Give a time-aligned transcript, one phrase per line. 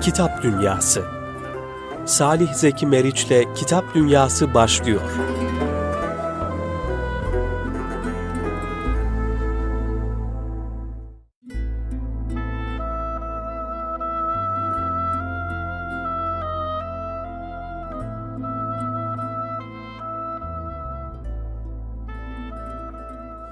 [0.00, 1.04] Kitap Dünyası
[2.06, 5.00] Salih Zeki Meriç'le Kitap Dünyası başlıyor.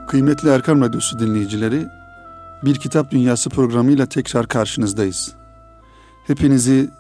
[0.08, 1.86] Kıymetli Erkam Radyosu dinleyicileri,
[2.64, 5.45] Bir Kitap Dünyası programıyla tekrar karşınızdayız.
[6.26, 6.90] Hepinizi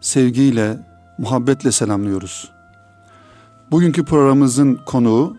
[0.00, 0.78] sevgiyle,
[1.18, 2.50] muhabbetle selamlıyoruz.
[3.70, 5.36] Bugünkü programımızın konuğu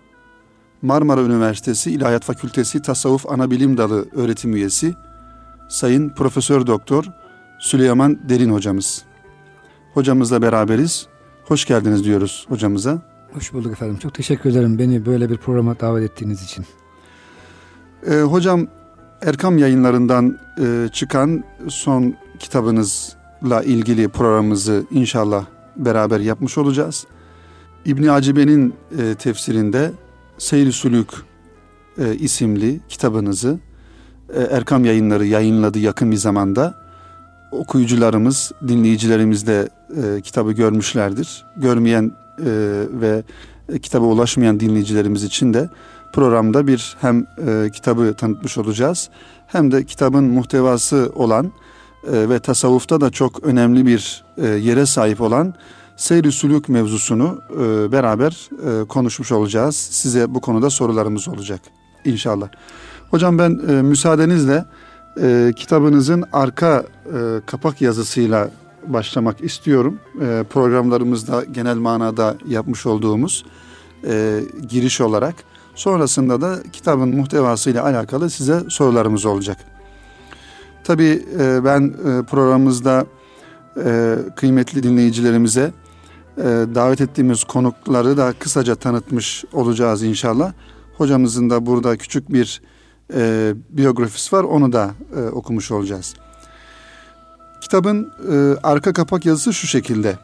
[0.81, 4.95] Marmara Üniversitesi İlahiyat Fakültesi Tasavvuf Anabilim Dalı öğretim üyesi
[5.70, 7.05] Sayın Profesör Doktor
[7.59, 9.03] Süleyman Derin hocamız.
[9.93, 11.07] Hocamızla beraberiz.
[11.45, 13.01] Hoş geldiniz diyoruz hocamıza.
[13.34, 13.98] Hoş bulduk efendim.
[13.98, 16.65] Çok teşekkür ederim beni böyle bir programa davet ettiğiniz için.
[18.07, 18.67] Ee, hocam
[19.21, 22.15] Erkam yayınlarından e, çıkan son
[23.41, 27.07] kitabınızla ilgili programımızı inşallah beraber yapmış olacağız.
[27.85, 29.91] İbni Acibe'nin e, tefsirinde
[30.38, 31.10] Seyri Sülük
[31.98, 33.60] e, isimli kitabınızı
[34.34, 36.76] e, Erkam yayınları yayınladı yakın bir zamanda.
[37.52, 41.46] Okuyucularımız, dinleyicilerimiz de e, kitabı görmüşlerdir.
[41.57, 42.12] Görmeyen
[43.01, 43.24] ve
[43.82, 45.70] kitaba ulaşmayan dinleyicilerimiz için de
[46.13, 47.26] programda bir hem
[47.74, 49.10] kitabı tanıtmış olacağız
[49.48, 51.51] hem de kitabın muhtevası olan
[52.13, 55.54] e, ve tasavvufta da çok önemli bir e, yere sahip olan
[55.96, 58.50] seyri sülük mevzusunu e, beraber
[58.90, 59.76] konuşmuş olacağız.
[59.76, 61.62] Size bu konuda sorularımız olacak
[62.05, 62.48] inşallah.
[63.12, 63.52] Hocam ben
[63.85, 64.66] müsaadenizle
[65.56, 66.85] kitabınızın arka
[67.46, 68.50] kapak yazısıyla
[68.88, 70.00] başlamak istiyorum.
[70.50, 73.46] Programlarımızda genel manada yapmış olduğumuz
[74.69, 75.35] giriş olarak.
[75.75, 79.76] Sonrasında da kitabın muhtevasıyla alakalı size sorularımız olacak.
[80.88, 83.06] Tabii e, ben e, programımızda
[83.85, 85.72] e, kıymetli dinleyicilerimize
[86.75, 90.53] davet ettiğimiz konukları da kısaca tanıtmış olacağız inşallah.
[90.97, 92.61] Hocamızın da burada küçük bir
[93.69, 94.91] biyografisi var onu da
[95.31, 96.13] okumuş olacağız.
[97.61, 98.11] Kitabın
[98.63, 100.17] arka kapak yazısı şu şekilde.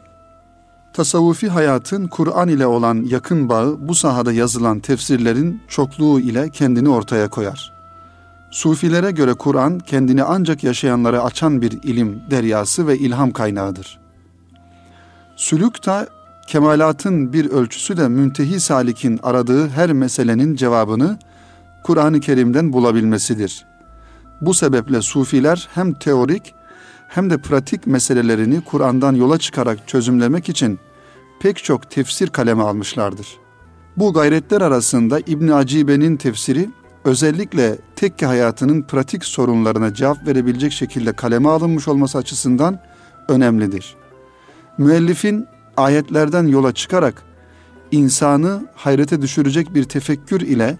[0.92, 7.28] Tasavvufi hayatın Kur'an ile olan yakın bağı bu sahada yazılan tefsirlerin çokluğu ile kendini ortaya
[7.28, 7.73] koyar.
[8.54, 14.00] Sufilere göre Kur'an kendini ancak yaşayanlara açan bir ilim deryası ve ilham kaynağıdır.
[15.36, 16.08] Sülük da
[16.46, 21.18] kemalatın bir ölçüsü de müntehi salikin aradığı her meselenin cevabını
[21.84, 23.66] Kur'an-ı Kerim'den bulabilmesidir.
[24.40, 26.54] Bu sebeple sufiler hem teorik
[27.08, 30.78] hem de pratik meselelerini Kur'an'dan yola çıkarak çözümlemek için
[31.40, 33.28] pek çok tefsir kaleme almışlardır.
[33.96, 36.68] Bu gayretler arasında İbn Acibe'nin tefsiri
[37.04, 42.80] özellikle tekke hayatının pratik sorunlarına cevap verebilecek şekilde kaleme alınmış olması açısından
[43.28, 43.96] önemlidir.
[44.78, 47.22] Müellifin ayetlerden yola çıkarak
[47.90, 50.78] insanı hayrete düşürecek bir tefekkür ile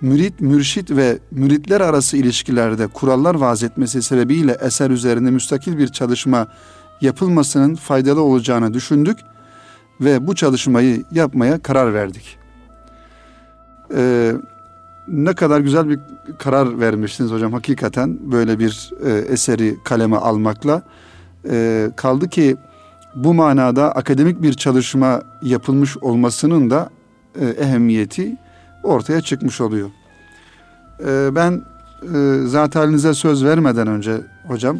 [0.00, 6.48] mürit, mürşit ve müritler arası ilişkilerde kurallar vaz etmesi sebebiyle eser üzerinde müstakil bir çalışma
[7.00, 9.18] yapılmasının faydalı olacağını düşündük
[10.00, 12.38] ve bu çalışmayı yapmaya karar verdik.
[13.94, 14.32] Ee,
[15.08, 16.00] ne kadar güzel bir
[16.38, 20.82] karar vermişsiniz hocam hakikaten böyle bir e, eseri kaleme almakla.
[21.50, 22.56] E, kaldı ki
[23.14, 26.90] bu manada akademik bir çalışma yapılmış olmasının da
[27.40, 28.36] e, ehemmiyeti
[28.82, 29.90] ortaya çıkmış oluyor.
[31.00, 31.62] E, ben
[32.14, 34.78] e, zaten söz vermeden önce hocam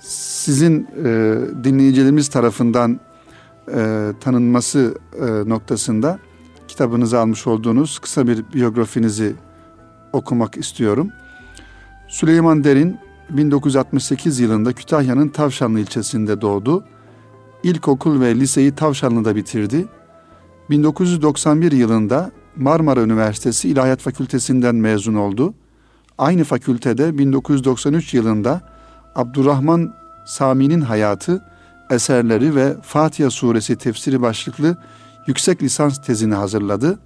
[0.00, 3.00] sizin e, dinleyicilerimiz tarafından
[3.74, 6.18] e, tanınması e, noktasında
[6.70, 9.34] kitabınızı almış olduğunuz kısa bir biyografinizi
[10.12, 11.10] okumak istiyorum.
[12.08, 12.98] Süleyman Derin
[13.30, 16.84] 1968 yılında Kütahya'nın Tavşanlı ilçesinde doğdu.
[17.62, 19.86] İlkokul ve liseyi Tavşanlı'da bitirdi.
[20.70, 25.54] 1991 yılında Marmara Üniversitesi İlahiyat Fakültesinden mezun oldu.
[26.18, 28.60] Aynı fakültede 1993 yılında
[29.14, 29.94] Abdurrahman
[30.26, 31.44] Sami'nin hayatı,
[31.90, 34.76] eserleri ve Fatiha suresi tefsiri başlıklı
[35.30, 36.98] yüksek lisans tezini hazırladı.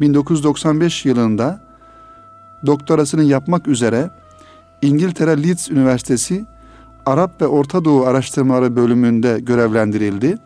[0.00, 1.60] 1995 yılında
[2.66, 4.10] doktorasını yapmak üzere
[4.82, 6.44] İngiltere Leeds Üniversitesi
[7.06, 10.38] Arap ve Orta Doğu Araştırmaları bölümünde görevlendirildi.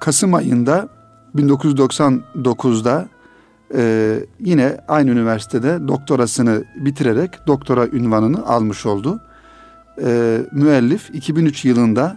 [0.00, 0.88] Kasım ayında
[1.34, 3.08] 1999'da
[3.74, 9.20] e, yine aynı üniversitede doktorasını bitirerek doktora ünvanını almış oldu.
[10.02, 12.16] E, müellif 2003 yılında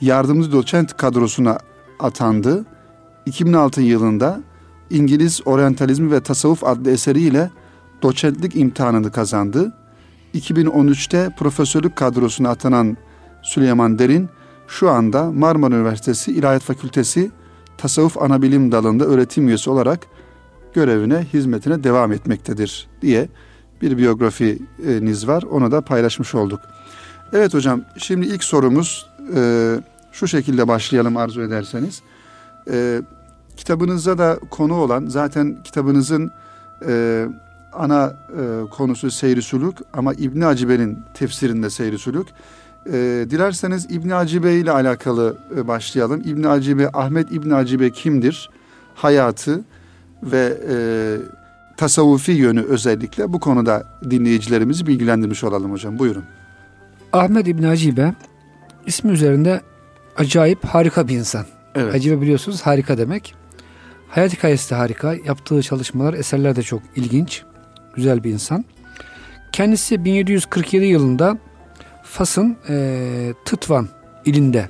[0.00, 1.58] yardımcı doçent kadrosuna
[2.00, 2.64] atandı.
[3.26, 4.40] 2006 yılında
[4.90, 7.50] İngiliz Orientalizmi ve Tasavvuf adlı eseriyle
[8.02, 9.72] doçentlik imtihanını kazandı.
[10.34, 12.96] 2013'te profesörlük kadrosuna atanan
[13.42, 14.28] Süleyman Derin,
[14.68, 17.30] şu anda Marmara Üniversitesi İlahiyat Fakültesi
[17.78, 20.06] Tasavvuf Anabilim Dalı'nda öğretim üyesi olarak
[20.74, 23.28] görevine, hizmetine devam etmektedir diye
[23.82, 25.42] bir biyografiniz var.
[25.42, 26.60] Onu da paylaşmış olduk.
[27.32, 29.74] Evet hocam, şimdi ilk sorumuz e,
[30.12, 32.02] şu şekilde başlayalım arzu ederseniz.
[32.70, 33.02] E,
[33.56, 36.30] kitabınızda da konu olan, zaten kitabınızın
[36.88, 37.24] e,
[37.72, 42.26] ana e, konusu seyri suluk ama İbn Acibe'nin tefsirinde seyri suluk.
[42.86, 42.92] E,
[43.30, 46.22] dilerseniz İbn Acibe ile alakalı e, başlayalım.
[46.24, 48.50] İbn Acibe, Ahmet İbn Acibe kimdir?
[48.94, 49.60] Hayatı
[50.22, 50.76] ve e,
[51.76, 55.98] tasavvufi yönü özellikle bu konuda dinleyicilerimizi bilgilendirmiş olalım hocam.
[55.98, 56.24] Buyurun.
[57.12, 58.14] Ahmet İbn Acibe
[58.86, 59.60] ismi üzerinde
[60.16, 61.46] acayip harika bir insan.
[61.74, 61.94] Evet.
[61.94, 63.34] Acibe biliyorsunuz harika demek.
[64.08, 65.14] Hayat hikayesi de harika.
[65.14, 67.42] Yaptığı çalışmalar, eserler de çok ilginç.
[67.94, 68.64] Güzel bir insan.
[69.52, 71.38] Kendisi 1747 yılında
[72.02, 73.88] Fas'ın e, Tıtvan
[74.24, 74.68] ilinde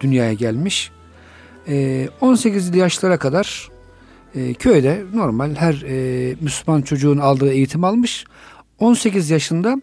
[0.00, 0.90] dünyaya gelmiş.
[1.68, 3.68] E, 18 yaşlara kadar
[4.34, 8.24] e, köyde normal her e, Müslüman çocuğun aldığı eğitim almış.
[8.78, 9.76] 18 yaşında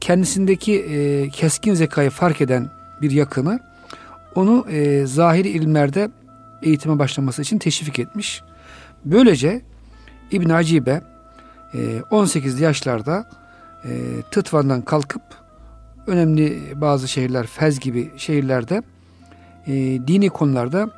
[0.00, 2.70] kendisindeki e, keskin zekayı fark eden
[3.02, 3.60] bir yakını
[4.34, 6.10] onu e, zahiri ilimlerde
[6.62, 8.42] eğitime başlaması için teşvik etmiş.
[9.04, 9.62] Böylece
[10.30, 11.02] İbn Acibe
[11.74, 13.28] e, 18 yaşlarda
[13.84, 13.90] e,
[14.30, 15.22] Tıtvan'dan kalkıp
[16.06, 18.82] önemli bazı şehirler Fez gibi şehirlerde
[19.66, 19.72] e,
[20.06, 20.90] dini konularda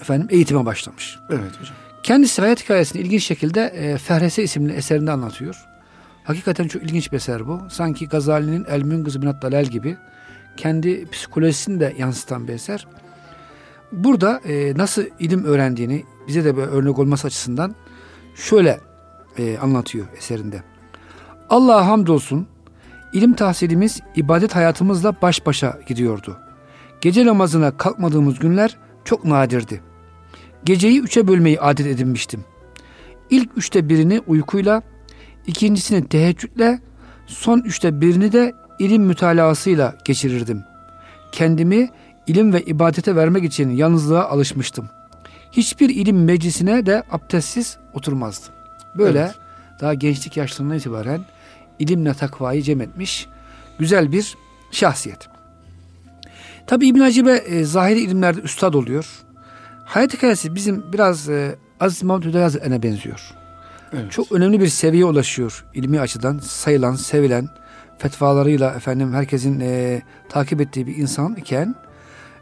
[0.00, 1.18] efendim eğitime başlamış.
[1.30, 1.76] Evet hocam.
[2.02, 5.66] Kendisi hayat hikayesini ilginç şekilde e, Fehrese isimli eserinde anlatıyor.
[6.24, 7.60] Hakikaten çok ilginç bir eser bu.
[7.70, 9.96] Sanki Gazali'nin El Müngız Binat Dalal gibi
[10.56, 12.86] kendi psikolojisini de yansıtan bir eser.
[13.92, 17.74] Burada e, nasıl ilim öğrendiğini bize de böyle örnek olması açısından
[18.34, 18.80] şöyle
[19.38, 20.62] e, anlatıyor eserinde.
[21.50, 22.46] Allah'a hamdolsun
[23.12, 26.38] ilim tahsilimiz ibadet hayatımızla baş başa gidiyordu.
[27.00, 29.80] Gece namazına kalkmadığımız günler çok nadirdi.
[30.64, 32.44] Geceyi üçe bölmeyi adet edinmiştim.
[33.30, 34.82] İlk üçte birini uykuyla,
[35.46, 36.80] ikincisini teheccüdle,
[37.26, 40.62] son üçte birini de ilim mütalaasıyla geçirirdim.
[41.32, 41.88] Kendimi
[42.30, 44.88] ilim ve ibadete vermek için yalnızlığa alışmıştım.
[45.52, 48.52] Hiçbir ilim meclisine de abdestsiz oturmazdım.
[48.98, 49.34] Böyle Evet.
[49.80, 51.20] daha gençlik yaşlarından itibaren
[51.78, 53.26] ilimle takvayı cem etmiş
[53.78, 54.36] güzel bir
[54.70, 55.28] şahsiyet.
[56.66, 59.06] Tabi İbn Hacibe e, zahiri ilimlerde üstad oluyor.
[59.84, 63.30] Hayat hikayesi bizim biraz e, Aziz Mahmud Hüdayi Hazretleri'ne benziyor.
[63.92, 64.12] Evet.
[64.12, 67.48] Çok önemli bir seviyeye ulaşıyor ilmi açıdan sayılan, sevilen,
[67.98, 71.74] fetvalarıyla efendim herkesin e, takip ettiği bir insan iken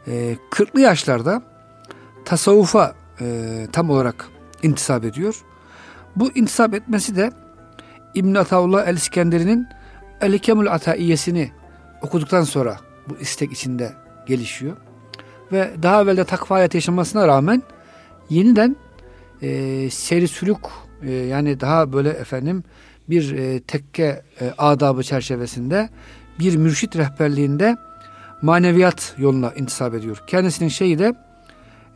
[0.09, 1.41] e, 40'lı yaşlarda
[2.25, 4.29] tasavvufa e, tam olarak
[4.63, 5.43] intisap ediyor.
[6.15, 7.31] Bu intisap etmesi de
[8.15, 9.67] İbn Ataullah el İskenderi'nin
[10.21, 11.51] El Hikemul Ataiyesini
[12.01, 12.77] okuduktan sonra
[13.09, 13.93] bu istek içinde
[14.25, 14.77] gelişiyor.
[15.51, 17.63] Ve daha evvel de takva hayatı yaşamasına rağmen
[18.29, 18.75] yeniden
[19.41, 20.57] e, seyri sülük
[21.01, 22.63] e, yani daha böyle efendim
[23.09, 25.89] bir e, tekke e, adabı çerçevesinde
[26.39, 27.77] bir mürşit rehberliğinde
[28.41, 30.23] maneviyat yoluna intisap ediyor.
[30.27, 31.13] Kendisinin şeyi de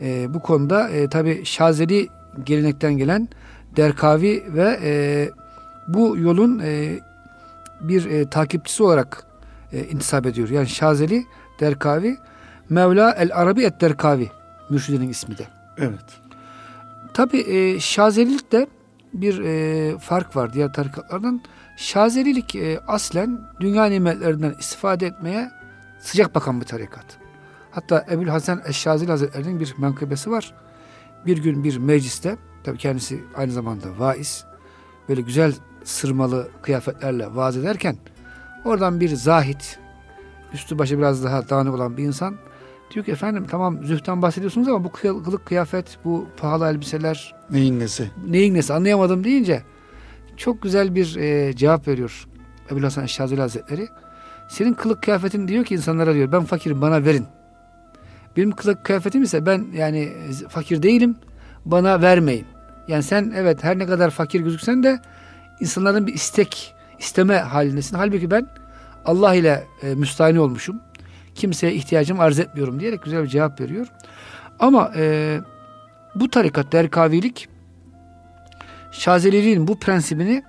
[0.02, 2.10] e, bu konuda e, tabi Şazeli
[2.44, 3.30] gelenekten gelen
[3.76, 4.94] Derkavi ve e,
[5.88, 7.00] bu yolun e,
[7.82, 9.24] bir e, takipçisi olarak
[9.74, 10.50] e, intisap ediyor.
[10.50, 11.26] Yani Şazeli
[11.60, 12.18] Derkavi
[12.70, 14.30] Mevla el Arabi et Derkavi
[14.70, 15.48] mürşidinin ismi de.
[15.78, 16.06] Evet.
[17.14, 18.68] Tabi e, Şazelilikte
[19.14, 21.42] bir e, fark var diğer tarikatlardan.
[21.78, 25.52] Şazelilik e, aslen dünya nimetlerinden istifade etmeye
[26.04, 27.06] sıcak bakan bir tarikat.
[27.72, 30.54] Hatta Ebu'l Hasan Eşşazeli Hazretleri'nin bir menkıbesi var.
[31.26, 34.46] Bir gün bir mecliste, tabi kendisi aynı zamanda vaiz,
[35.10, 37.98] böyle güzel sırmalı kıyafetlerle vaaz ederken
[38.66, 39.80] oradan bir zahit,
[40.54, 42.36] üstü başı biraz daha dağınık olan bir insan
[42.94, 48.12] diyor ki efendim tamam zühten bahsediyorsunuz ama bu kılık kıyafet, bu pahalı elbiseler Neyin nesi?
[48.28, 49.64] neyin nesi anlayamadım deyince
[50.38, 52.28] çok güzel bir e, cevap veriyor
[52.72, 53.88] Ebu Hasan Eşşazeli Hazretleri.
[54.54, 57.26] Senin kılık kıyafetin diyor ki insanlara diyor ben fakirim bana verin.
[58.38, 60.14] Benim kılık kıyafetim ise ben yani
[60.50, 61.16] fakir değilim
[61.66, 62.46] bana vermeyin.
[62.88, 65.00] Yani sen evet her ne kadar fakir gözüksen de
[65.60, 67.98] insanların bir istek, isteme halindesin.
[67.98, 68.48] Halbuki ben
[69.06, 70.82] Allah ile e, müstahini olmuşum.
[71.36, 73.88] Kimseye ihtiyacım arz etmiyorum diyerek güzel bir cevap veriyor.
[74.60, 75.40] Ama e,
[76.16, 77.50] bu tarikat derkavilik
[78.92, 80.44] Şazeliliğin bu prensibini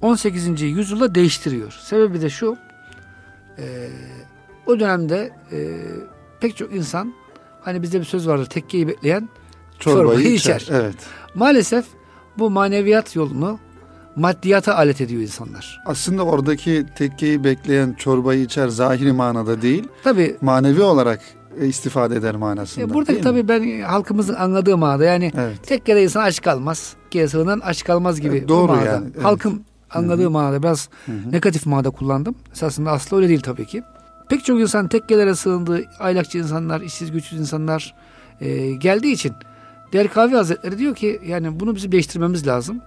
[0.00, 0.62] 18.
[0.62, 1.72] yüzyılda değiştiriyor.
[1.72, 2.56] Sebebi de şu.
[3.58, 3.88] E,
[4.66, 5.58] o dönemde e,
[6.40, 7.14] pek çok insan
[7.62, 9.28] hani bizde bir söz vardır tekkeyi bekleyen
[9.78, 10.60] Çorbayı, Çorbayı içer.
[10.60, 10.80] içer.
[10.80, 10.94] Evet.
[11.34, 11.84] maalesef
[12.38, 13.58] bu maneviyat yolunu
[14.16, 15.82] maddiyata alet ediyor insanlar.
[15.86, 21.20] Aslında oradaki tekkeyi bekleyen çorbayı içer zahiri manada değil, Tabi manevi olarak
[21.60, 22.84] e, istifade eder manasında.
[22.84, 25.62] E, buradaki tabii ben halkımızın anladığı manada yani Evet.
[25.62, 26.94] tekkede insan aç kalmaz.
[27.10, 28.36] Gezığından aç kalmaz gibi.
[28.36, 29.24] Evet, doğru yani, evet.
[29.24, 29.64] Halkın
[29.94, 30.88] anladığı manada biraz
[31.32, 32.34] negatif manada kullandım.
[32.52, 33.82] Esasında aslı öyle değil tabii ki.
[34.28, 35.84] Pek çok insan tekkelere sığındı.
[35.98, 37.94] Aylakçı insanlar, işsiz güçsüz insanlar
[38.40, 39.32] e, geldiği için
[39.92, 42.80] Derkavi Hazretleri diyor ki yani bunu bizim değiştirmemiz lazım.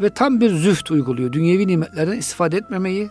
[0.00, 1.32] Ve tam bir züht uyguluyor.
[1.32, 3.10] Dünyevi nimetlerden istifade etmemeyi,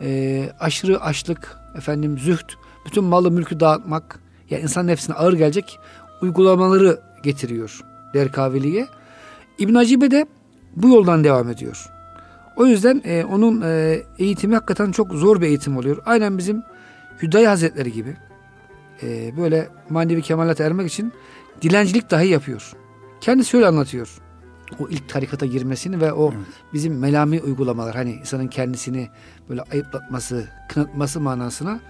[0.00, 2.52] e, aşırı açlık, efendim züht,
[2.86, 4.20] bütün malı mülkü dağıtmak,
[4.50, 5.78] yani insan nefsine ağır gelecek
[6.22, 7.80] uygulamaları getiriyor
[8.14, 8.86] Derkavili'ye.
[9.58, 10.26] İbn Acibe de
[10.76, 11.86] bu yoldan devam ediyor.
[12.56, 16.02] O yüzden e, onun e, eğitimi hakikaten çok zor bir eğitim oluyor.
[16.06, 16.62] Aynen bizim
[17.22, 18.16] Hüdayi Hazretleri gibi
[19.02, 21.12] e, böyle manevi kemalata ermek için
[21.62, 22.72] dilencilik dahi yapıyor.
[23.20, 24.18] Kendisi şöyle anlatıyor.
[24.80, 26.32] O ilk tarikata girmesini ve o
[26.72, 29.08] bizim melami uygulamalar hani insanın kendisini
[29.48, 31.80] böyle ayıplatması, kınatması manasına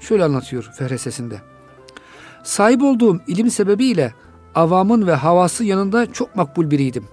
[0.00, 1.40] şöyle anlatıyor Fehresesinde.
[2.42, 4.14] Sahip olduğum ilim sebebiyle
[4.54, 7.04] avamın ve havası yanında çok makbul biriydim.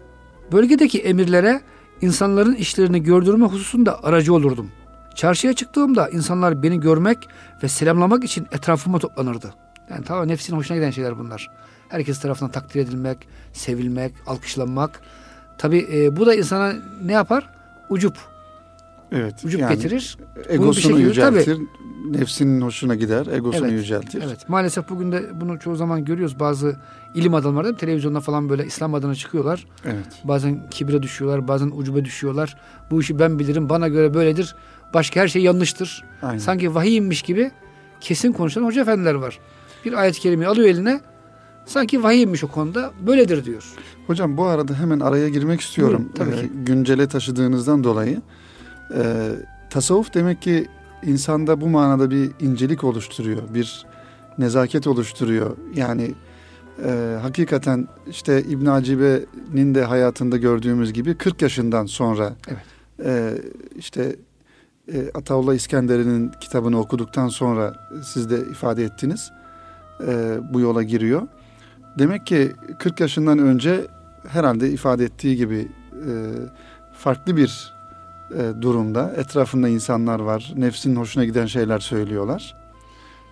[0.51, 1.61] Bölgedeki emirlere
[2.01, 4.71] insanların işlerini gördürme hususunda aracı olurdum.
[5.15, 7.17] Çarşıya çıktığımda insanlar beni görmek
[7.63, 9.53] ve selamlamak için etrafıma toplanırdı.
[9.89, 11.51] Yani tamam nefsinin hoşuna giden şeyler bunlar.
[11.89, 15.01] Herkes tarafından takdir edilmek, sevilmek, alkışlanmak.
[15.57, 16.73] Tabi bu da insana
[17.03, 17.49] ne yapar?
[17.89, 18.17] Ucup.
[19.11, 19.45] Evet.
[19.45, 20.17] Ucup yani getirir.
[20.49, 21.57] Egosunu şekilde- yüceltir.
[22.11, 23.27] Nefsinin hoşuna gider.
[23.33, 24.21] Egosunu Evet, yüceltir.
[24.25, 26.39] Evet maalesef bugün de bunu çoğu zaman görüyoruz.
[26.39, 26.75] Bazı
[27.15, 29.65] ilim adamları da televizyonda falan böyle İslam adına çıkıyorlar.
[29.85, 30.05] Evet.
[30.23, 32.57] Bazen kibre düşüyorlar, bazen ucube düşüyorlar.
[32.91, 34.55] Bu işi ben bilirim, bana göre böyledir.
[34.93, 36.03] Başka her şey yanlıştır.
[36.21, 36.37] Aynen.
[36.39, 37.51] Sanki vahiy inmiş gibi
[38.01, 39.39] kesin konuşan hoca efendiler var.
[39.85, 41.01] Bir ayet-i kerimeyi alıyor eline.
[41.65, 42.91] Sanki vahiy inmiş o konuda.
[43.07, 43.63] Böyledir diyor.
[44.07, 45.97] Hocam bu arada hemen araya girmek istiyorum.
[45.97, 46.53] Buyurun, tabii Ee, ki.
[46.65, 48.21] güncele taşıdığınızdan dolayı.
[48.95, 49.29] Ee,
[49.69, 50.67] tasavvuf demek ki
[51.03, 53.41] insanda bu manada bir incelik oluşturuyor.
[53.53, 53.85] Bir
[54.37, 55.57] nezaket oluşturuyor.
[55.75, 56.13] Yani
[56.85, 62.59] e, hakikaten işte İbn Acibe'nin de hayatında gördüğümüz gibi 40 yaşından sonra Evet.
[63.05, 63.41] e,
[63.75, 64.15] işte
[64.93, 69.31] e, Ataullah İskenderi'nin kitabını okuduktan sonra siz de ifade ettiniz.
[70.07, 71.27] E, bu yola giriyor.
[71.99, 73.87] Demek ki 40 yaşından önce
[74.27, 76.11] herhalde ifade ettiği gibi e,
[76.93, 77.76] farklı bir
[78.35, 79.13] e, durumda.
[79.17, 80.53] Etrafında insanlar var.
[80.55, 82.55] Nefsinin hoşuna giden şeyler söylüyorlar.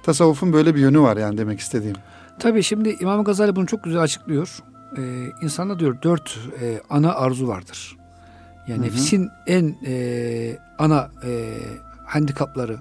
[0.04, 1.96] Tasavvufun böyle bir yönü var yani demek istediğim.
[2.40, 4.60] Tabii şimdi İmam Gazali bunu çok güzel açıklıyor.
[4.98, 7.98] Ee, insanda diyor dört e, ana arzu vardır.
[8.68, 8.86] Yani Hı hı.
[8.86, 11.58] nefsin en e, ana e,
[12.06, 12.78] handikapları,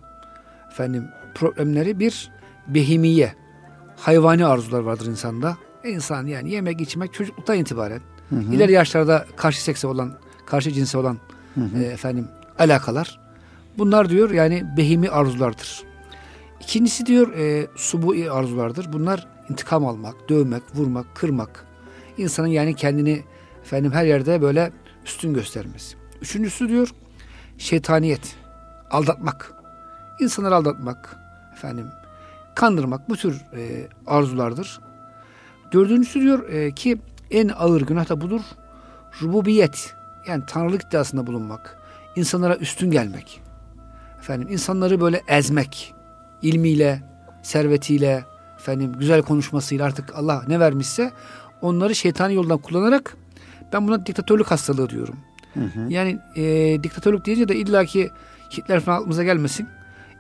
[0.71, 2.31] efendim problemleri bir
[2.69, 3.35] behimiye,
[3.97, 5.57] hayvani arzular vardır insanda.
[5.85, 8.55] İnsan yani yemek içmek çocukluktan itibaren Hı hı.
[8.55, 10.13] ileri yaşlarda karşı sekse olan,
[10.47, 11.19] karşı cinse olan
[11.55, 11.79] Hı hı.
[11.79, 13.21] e, efendim alakalar.
[13.79, 15.83] Bunlar diyor yani behimi arzulardır.
[16.61, 18.93] İkincisi diyor e, subu'i arzulardır.
[18.93, 21.65] Bunlar intikam almak, dövmek, vurmak, kırmak.
[22.19, 23.23] İnsanın yani kendini
[23.63, 24.73] efendim her yerde böyle
[25.07, 25.97] üstün göstermesi.
[26.23, 26.89] Üçüncüsü diyor
[27.59, 28.37] şeytaniyet,
[28.91, 29.53] aldatmak.
[30.21, 31.17] İnsanları aldatmak,
[31.53, 31.87] efendim
[32.55, 34.81] kandırmak bu tür e, arzulardır.
[35.73, 36.99] Dördüncüsü diyor e, ki
[37.31, 38.41] en ağır günah da budur.
[39.23, 39.95] Rububiyet
[40.29, 41.79] yani tanrılık iddiasında bulunmak.
[42.17, 43.41] insanlara üstün gelmek.
[44.19, 45.95] Efendim insanları böyle ezmek.
[46.43, 47.03] ilmiyle,
[47.43, 48.25] servetiyle,
[48.59, 51.13] efendim güzel konuşmasıyla artık Allah ne vermişse
[51.63, 53.17] onları şeytani yoldan kullanarak
[53.73, 55.17] ben buna diktatörlük hastalığı diyorum.
[55.55, 55.87] Hı hı.
[55.89, 56.43] Yani e,
[56.83, 58.11] diktatörlük deyince de illaki
[58.59, 59.69] Hitler falan aklımıza gelmesin.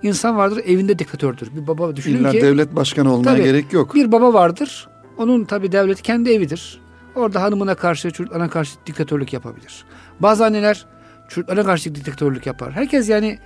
[0.03, 1.57] İnsan vardır evinde diktatördür.
[1.57, 3.43] Bir baba düşünün İlla ki devlet başkanı olmaya Tabii.
[3.45, 3.95] gerek yok.
[3.95, 4.89] bir baba vardır.
[5.19, 6.81] Onun tabi devleti kendi evidir.
[7.15, 9.85] Orada hanımına karşı, çocuklarına karşı diktatörlük yapabilir.
[10.21, 10.87] Bazı anneler
[11.29, 12.73] çocuklarına karşı diktatörlük yapar.
[12.73, 13.39] Herkes yani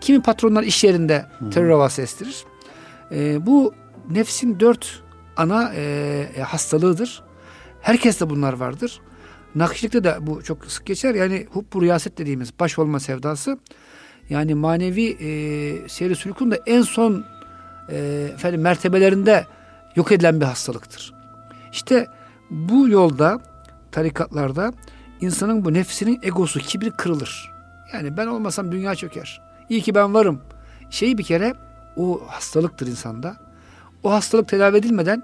[0.00, 2.44] kimi patronlar iş yerinde terör havası estirir.
[3.12, 3.74] Ee, bu
[4.10, 5.02] nefsin dört
[5.36, 7.22] ana e, hastalığıdır.
[7.80, 9.00] Herkeste bunlar vardır.
[9.54, 11.14] Nakşilikte de bu çok sık geçer.
[11.14, 13.58] Yani hubbu riyaset dediğimiz baş olma sevdası.
[14.28, 15.28] Yani manevi e,
[15.88, 17.24] seyri sülükün de en son
[17.90, 19.46] e, efendim mertebelerinde
[19.96, 21.14] yok edilen bir hastalıktır.
[21.72, 22.06] İşte
[22.50, 23.40] bu yolda
[23.92, 24.72] tarikatlarda
[25.20, 27.50] insanın bu nefsinin egosu, kibri kırılır.
[27.92, 29.42] Yani ben olmasam dünya çöker.
[29.68, 30.40] İyi ki ben varım.
[30.90, 31.54] Şeyi bir kere
[31.96, 33.36] o hastalıktır insanda.
[34.02, 35.22] O hastalık tedavi edilmeden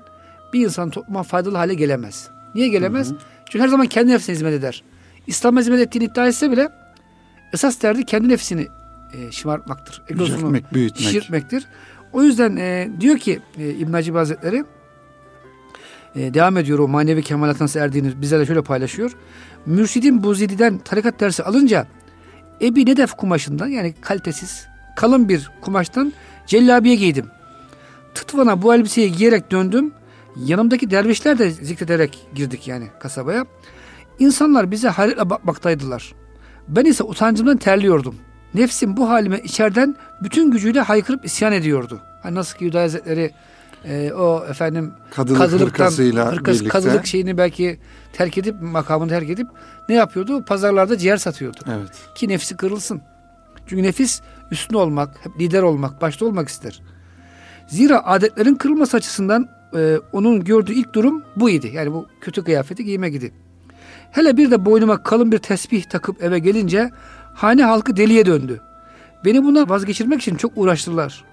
[0.53, 2.29] bir insan topluma faydalı hale gelemez.
[2.55, 3.13] Niye gelemez?
[3.45, 4.83] Çünkü her zaman kendi nefsine hizmet eder.
[5.27, 6.69] İslam'a hizmet ettiğini iddia etse bile
[7.53, 8.69] esas derdi kendi nefsini
[9.13, 10.03] e, şımartmaktır.
[10.09, 11.03] Egosunu Yüceltmek, büyütmek.
[11.03, 11.67] şişirtmektir.
[12.13, 14.65] O yüzden e, diyor ki e, İbn Hacib Hazretleri
[16.17, 19.13] e, devam ediyor o manevi kemalatına nasıl erdiğini bize de şöyle paylaşıyor.
[19.67, 21.87] Mürşidin Buzidi'den tarikat dersi alınca
[22.61, 24.67] Ebi Nedef kumaşından yani kalitesiz
[24.97, 26.13] kalın bir kumaştan
[26.47, 27.27] cellabiye giydim.
[28.15, 29.93] Tıtvana bu elbiseyi giyerek döndüm.
[30.37, 33.47] Yanımdaki dervişler de zikrederek girdik yani kasabaya.
[34.19, 36.15] İnsanlar bize hayretle bakmaktaydılar.
[36.69, 38.15] Ben ise utancımdan terliyordum.
[38.55, 42.01] Nefsim bu halime içeriden bütün gücüyle haykırıp isyan ediyordu.
[42.23, 43.31] Hani nasıl ki Hüdayi Hazretleri
[43.85, 46.79] e, o efendim Kadılık kadılıktan, hırkasıyla hırkası, birlikte.
[46.79, 47.79] kadılık şeyini belki
[48.13, 49.49] terk edip makamını terk edip
[49.89, 50.45] ne yapıyordu?
[50.45, 51.59] Pazarlarda ciğer satıyordu.
[51.67, 51.91] Evet.
[52.15, 53.01] Ki nefsi kırılsın.
[53.67, 54.21] Çünkü nefis
[54.51, 56.83] üstün olmak, hep lider olmak, başta olmak ister.
[57.67, 61.71] Zira adetlerin kırılması açısından e, onun gördüğü ilk durum bu idi.
[61.75, 63.33] Yani bu kötü kıyafeti giyme idi.
[64.11, 66.91] Hele bir de boynuma kalın bir tesbih takıp eve gelince
[67.35, 68.61] hane halkı deliye döndü.
[69.25, 71.25] Beni bundan vazgeçirmek için çok uğraştılar.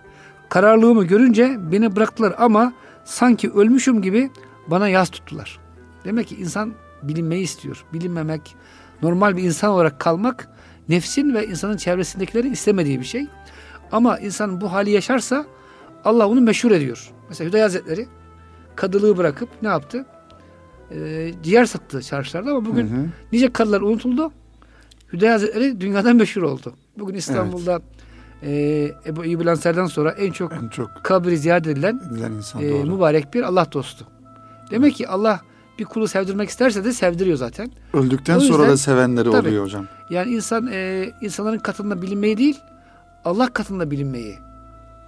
[0.49, 2.73] Kararlılığımı görünce beni bıraktılar ama
[3.05, 4.29] sanki ölmüşüm gibi
[4.67, 5.59] bana yas tuttular.
[6.05, 7.85] Demek ki insan bilinmeyi istiyor.
[7.93, 8.55] Bilinmemek,
[9.01, 10.47] normal bir insan olarak kalmak
[10.89, 13.27] nefsin ve insanın çevresindekilerin istemediği bir şey.
[13.91, 15.45] Ama insan bu hali yaşarsa
[16.05, 17.11] Allah onu meşhur ediyor.
[17.29, 18.07] Mesela Hüdayi Hazretleri
[18.75, 20.05] kadılığı bırakıp ne yaptı?
[20.91, 23.05] Ee, ciğer sattı çarşılarda ama bugün Hı hı.
[23.31, 24.31] nice kadılar unutuldu.
[25.13, 26.73] Hüdayi Hazretleri dünyadan meşhur oldu.
[26.97, 27.81] Bugün İstanbul'da
[28.43, 28.51] e,
[29.05, 32.01] Ebu Eyyub Ensar'dan sonra en çok En çok kabri ziyaret edilen
[32.37, 32.85] insan e, doğru.
[32.95, 34.05] mübarek bir Allah dostu.
[34.71, 35.39] Demek ki Allah
[35.79, 37.71] bir kulu sevdirmek isterse de sevdiriyor zaten.
[37.93, 39.47] Öldükten O sonra yüzden- da sevenleri Tabii.
[39.47, 39.87] oluyor hocam.
[40.09, 42.59] Yani insan e, insanların katında bilinmeyi değil,
[43.25, 44.35] Allah katında bilinmeyi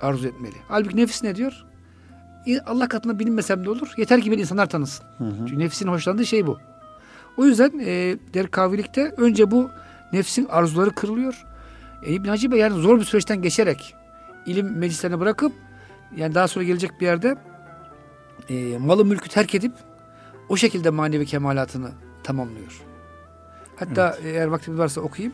[0.02, 0.56] arzu etmeli.
[0.68, 1.66] Halbuki nefis ne diyor?
[2.66, 3.94] Allah katında bilinmesem de olur.
[3.98, 5.06] Yeter ki beni insanlar tanısın.
[5.18, 5.32] Hı hı.
[5.38, 6.58] Çünkü nefsin hoşlandığı şey bu.
[7.38, 9.70] O yüzden e, derkavilikte önce bu
[10.14, 11.46] nefsin arzuları kırılıyor.
[12.04, 13.96] E, İbn Hacibe yani zor bir süreçten geçerek
[14.46, 15.54] ilim meclislerini bırakıp
[16.16, 17.36] yani daha sonra gelecek bir yerde
[18.50, 19.72] e, malı mülkü terk edip
[20.50, 21.92] o şekilde manevi kemalatını
[22.24, 22.82] tamamlıyor.
[23.76, 25.34] Hatta eğer vaktimiz varsa okuyayım.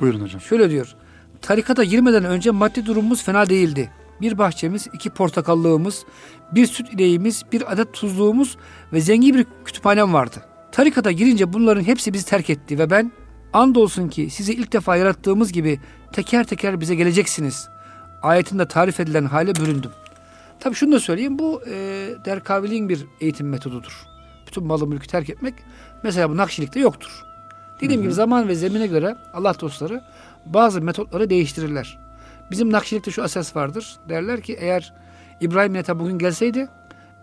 [0.00, 0.40] Buyurun hocam.
[0.40, 0.94] Şöyle diyor.
[1.42, 3.90] Tarikata girmeden önce maddi durumumuz fena değildi.
[4.20, 6.04] Bir bahçemiz, iki portakallığımız,
[6.52, 8.56] bir süt ineğimiz, bir adet tuzluğumuz
[8.92, 10.36] ve zengin bir kütüphanem vardı.
[10.72, 13.12] Tarikata girince bunların hepsi bizi terk etti ve ben
[13.52, 15.80] andolsun ki sizi ilk defa yarattığımız gibi
[16.12, 17.68] teker teker bize geleceksiniz.
[18.22, 19.90] Ayetinde tarif edilen hale büründüm.
[20.60, 24.06] Tabi şunu da söyleyeyim bu e, derkaviliğin bir eğitim metodudur.
[24.46, 25.54] Bütün malı mülkü terk etmek
[26.02, 27.24] mesela bu nakşilikte yoktur.
[27.80, 30.04] Dediğim gibi zaman ve zemine göre Allah dostları
[30.46, 31.98] bazı metotları değiştirirler.
[32.50, 33.96] Bizim Nakşilik'te şu asas vardır.
[34.08, 34.94] Derler ki eğer
[35.40, 36.68] İbrahim Neta bugün gelseydi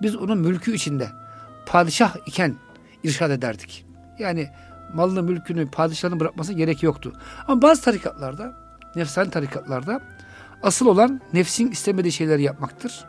[0.01, 1.07] biz onun mülkü içinde
[1.65, 2.55] padişah iken
[3.03, 3.85] irşad ederdik.
[4.19, 4.49] Yani
[4.93, 7.13] malını mülkünü padişahın bırakması gerek yoktu.
[7.47, 8.53] Ama bazı tarikatlarda
[8.95, 10.01] nefsani tarikatlarda
[10.63, 13.05] asıl olan nefsin istemediği şeyleri yapmaktır.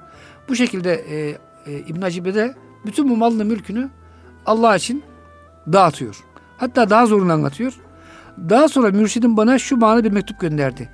[0.48, 2.54] Bu şekilde e, e, İbn Hacibe'de
[2.86, 3.90] bütün bu malını mülkünü
[4.46, 5.02] Allah için
[5.72, 6.24] dağıtıyor.
[6.58, 7.72] Hatta daha zorunu anlatıyor.
[8.48, 10.88] Daha sonra mürşidim bana şu manada bir mektup gönderdi.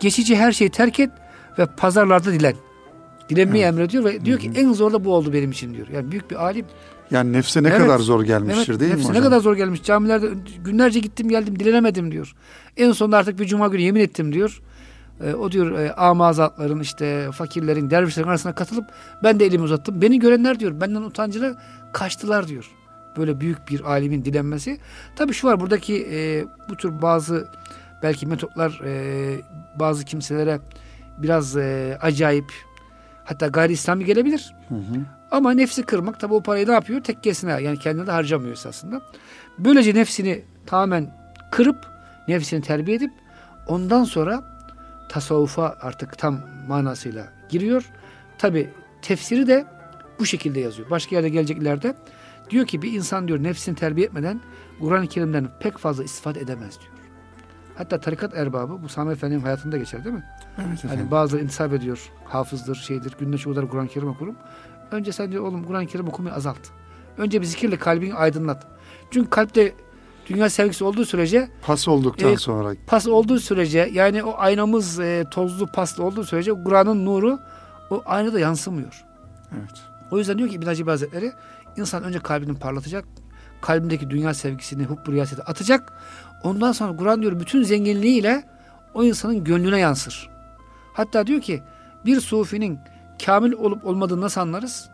[0.00, 1.10] Geçici her şeyi terk et
[1.58, 2.54] ve pazarlarda dilen.
[3.28, 5.88] Dilenmeyi emrediyor ve diyor ki en zor da bu oldu benim için diyor.
[5.88, 6.66] Yani büyük bir alim.
[7.10, 7.78] Yani nefse ne Evet.
[7.78, 9.14] kadar zor gelmiştir Evet, değil mi hocam?
[9.14, 9.82] ne kadar zor gelmiş.
[9.82, 10.28] Camilerde
[10.64, 12.34] günlerce gittim geldim dilenemedim diyor.
[12.76, 14.62] En sonunda artık bir cuma günü yemin ettim diyor.
[15.24, 18.84] E, o diyor e, amazatların işte fakirlerin dervişlerin arasına katılıp
[19.22, 20.02] ben de elimi uzattım.
[20.02, 21.54] Beni görenler diyor benden utancıyla
[21.92, 22.70] kaçtılar diyor.
[23.16, 24.78] Böyle büyük bir alimin dilenmesi.
[25.16, 27.48] Tabii şu var buradaki e, bu tür bazı
[28.02, 29.40] belki metotlar e,
[29.80, 30.60] bazı kimselere
[31.18, 32.52] biraz e, acayip
[33.24, 34.54] hatta gayri İslami gelebilir.
[34.68, 34.80] Hı hı.
[35.34, 37.00] Ama nefsi kırmak tabi o parayı ne yapıyor?
[37.00, 39.00] Tekkesine yani kendine de harcamıyor esasında.
[39.58, 41.10] Böylece nefsini tamamen
[41.50, 41.86] kırıp
[42.28, 43.10] nefsini terbiye edip
[43.68, 44.44] ondan sonra
[45.08, 47.90] tasavvufa artık tam manasıyla giriyor.
[48.38, 48.70] Tabi
[49.02, 49.66] tefsiri de
[50.18, 50.90] bu şekilde yazıyor.
[50.90, 51.94] Başka yerde gelecek ileride
[52.50, 54.40] diyor ki bir insan diyor nefsini terbiye etmeden
[54.80, 56.92] Kur'an-ı Kerim'den pek fazla istifade edemez diyor.
[57.74, 60.24] Hatta tarikat erbabı bu Sami Efendi'nin hayatında geçer değil mi?
[60.58, 60.98] Evet efendim.
[60.98, 62.10] Hani bazıları intisap ediyor.
[62.24, 63.14] Hafızdır, şeydir.
[63.18, 64.36] Günde şu kadar Kur'an-ı Kerim okurum.
[64.90, 66.58] Önce sen diyor oğlum Kur'an-ı Kerim okumayı azalt.
[67.18, 68.66] Önce bir zikirle kalbini aydınlat.
[69.10, 69.72] Çünkü kalpte
[70.26, 72.40] dünya sevgisi olduğu sürece, Pas olduktan Evet.
[72.40, 77.38] sonra pas olduğu sürece yani o aynamız e, tozlu paslı olduğu sürece Kur'an'ın nuru
[77.90, 79.04] o aynada yansımıyor.
[79.58, 79.82] evet.
[80.10, 81.32] O yüzden diyor ki İbn Hacibi Hazretleri
[81.76, 83.04] insan önce kalbini parlatacak.
[83.60, 85.92] Kalbindeki dünya sevgisini, hubbu riyaseti atacak.
[86.42, 88.42] Ondan sonra Kur'an diyor bütün zenginliğiyle
[88.94, 90.30] o insanın gönlüne yansır.
[90.92, 91.62] Hatta diyor ki
[92.06, 92.78] bir sufinin
[93.24, 94.90] kamil olup olmadığını nasıl anlarız?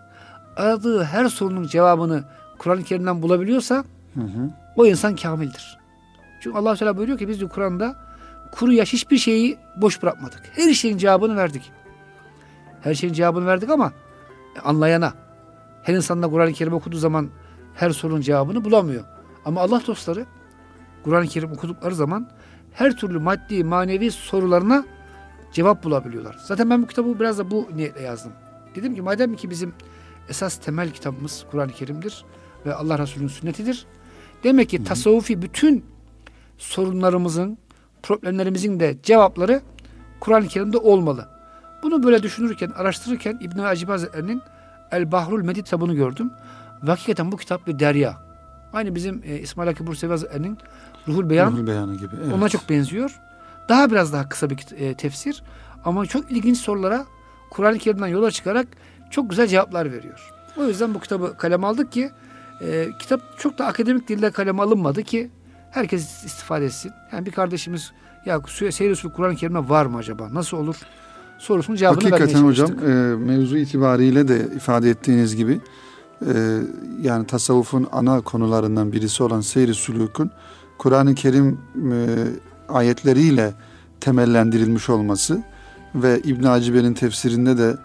[0.56, 2.24] Aradığı her sorunun cevabını
[2.59, 4.50] Kur'an-ı Kerim'den bulabiliyorsa Hı hı.
[4.76, 5.78] o insan kamildir.
[6.40, 7.96] Çünkü allah Teala buyuruyor ki biz diyor Kur'an'da
[8.52, 10.42] kuru yaş hiçbir şeyi boş bırakmadık.
[10.56, 11.72] Her şeyin cevabını verdik.
[12.83, 13.92] Her şeyin cevabını verdik ama
[14.64, 15.12] anlayana.
[15.83, 17.28] Her insan da Kur'an-ı Kerim okuduğu zaman
[17.74, 19.04] her sorunun cevabını bulamıyor.
[19.44, 20.26] Ama Allah dostları
[21.04, 22.28] Kur'an-ı Kerim okudukları zaman
[22.72, 24.85] her türlü maddi manevi sorularına
[25.53, 26.37] cevap bulabiliyorlar.
[26.45, 28.33] Zaten ben bu kitabı biraz da bu niyetle yazdım.
[28.75, 29.73] Dedim ki madem ki bizim
[30.29, 32.25] esas temel kitabımız Kur'an-ı Kerim'dir
[32.67, 33.87] ve Allah Resulü'nün sünnetidir.
[34.45, 35.85] Demek ki tasavvufi bütün
[36.59, 37.59] sorunlarımızın,
[38.03, 39.61] problemlerimizin de cevapları
[40.21, 41.29] Kur'an-ı Kerim'de olmalı.
[41.83, 44.43] Bunu böyle düşünürken, araştırırken İbn-i Acib Hazretleri'nin
[44.91, 46.31] El Bahrul Medid kitabını gördüm.
[46.83, 48.17] Ve hakikaten bu kitap bir derya.
[48.73, 50.59] Aynı bizim e, İsmail Hakkı Bursevi Hazretleri'nin
[51.09, 52.15] Ruhul Beyan Ruhul Beyanı gibi.
[52.25, 52.33] Evet.
[52.33, 53.21] ona çok benziyor.
[53.68, 55.42] Daha biraz daha kısa bir e, tefsir
[55.85, 57.07] ama çok ilginç sorulara
[57.51, 58.66] Kur'an-ı Kerim'den yola çıkarak
[59.11, 60.31] çok güzel cevaplar veriyor.
[60.57, 62.11] O yüzden bu kitabı kaleme aldık ki
[62.62, 65.31] e, kitap çok da akademik dilde kaleme alınmadı ki
[65.70, 66.92] herkes istifade etsin.
[67.12, 67.92] Yani bir kardeşimiz
[68.27, 70.35] ya Seyir Usulü Kur'an-ı Kerim'de var mı acaba?
[70.35, 70.77] Nasıl olur?
[71.38, 75.61] Sorusunun cevabını Hakikaten hocam e, mevzu itibariyle de ifade ettiğiniz gibi
[76.27, 76.59] e,
[77.03, 80.31] yani tasavvufun ana konularından birisi olan seyri sülükün
[80.79, 81.59] Kur'an-ı Kerim
[81.92, 82.27] e,
[82.70, 83.52] ayetleriyle
[84.00, 85.42] temellendirilmiş olması
[85.94, 87.76] ve İbn Acibe'nin tefsirinde de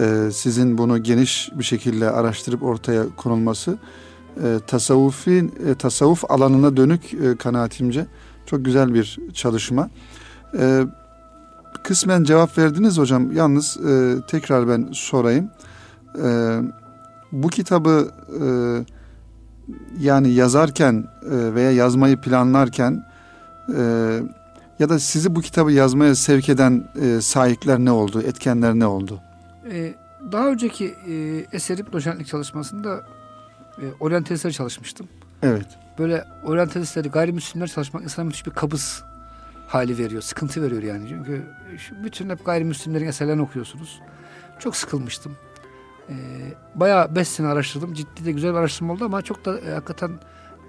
[0.00, 3.78] e, sizin bunu geniş bir şekilde araştırıp ortaya konulması
[4.42, 8.06] e, tasavvufi e, tasavvuf alanına dönük e, kanaatimce
[8.46, 9.90] çok güzel bir çalışma.
[10.58, 10.82] E,
[11.82, 13.32] kısmen cevap verdiniz hocam.
[13.32, 15.50] Yalnız e, tekrar ben sorayım.
[16.22, 16.58] E,
[17.32, 18.44] bu kitabı e,
[20.00, 23.04] yani yazarken e, veya yazmayı planlarken
[23.76, 23.82] e,
[24.78, 28.22] ya da sizi bu kitabı yazmaya sevk eden e, sahipler ne oldu?
[28.22, 29.20] Etkenler ne oldu?
[29.72, 29.94] E,
[30.32, 33.00] daha önceki e, eserim doçentlik çalışmasında
[33.78, 35.08] e, oryantalistler çalışmıştım.
[35.42, 35.66] Evet.
[35.98, 39.02] böyle oryantalistleri, gayrimüslimler çalışmak insana müthiş bir kabız
[39.66, 40.22] hali veriyor.
[40.22, 41.08] Sıkıntı veriyor yani.
[41.08, 41.42] Çünkü
[42.04, 44.00] bütün hep gayrimüslimlerin eserlerini okuyorsunuz.
[44.58, 45.36] Çok sıkılmıştım.
[46.08, 46.14] Ee,
[46.74, 47.94] bayağı beş sene araştırdım.
[47.94, 50.10] Ciddi de güzel bir araştırma oldu ama çok da e, hakikaten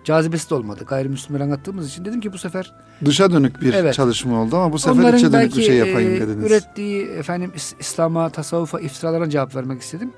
[0.05, 0.83] cazibesi de olmadı.
[0.87, 2.73] Gayrimüslimleri anlattığımız için dedim ki bu sefer
[3.05, 3.93] Dışa dönük bir Evet.
[3.93, 6.45] çalışma oldu ama bu sefer onların içe dönük bir şey yapayım e, dediniz.
[6.51, 10.13] ürettiği efendim İs- İslam'a, tasavvufa, iftiralara cevap vermek istedim.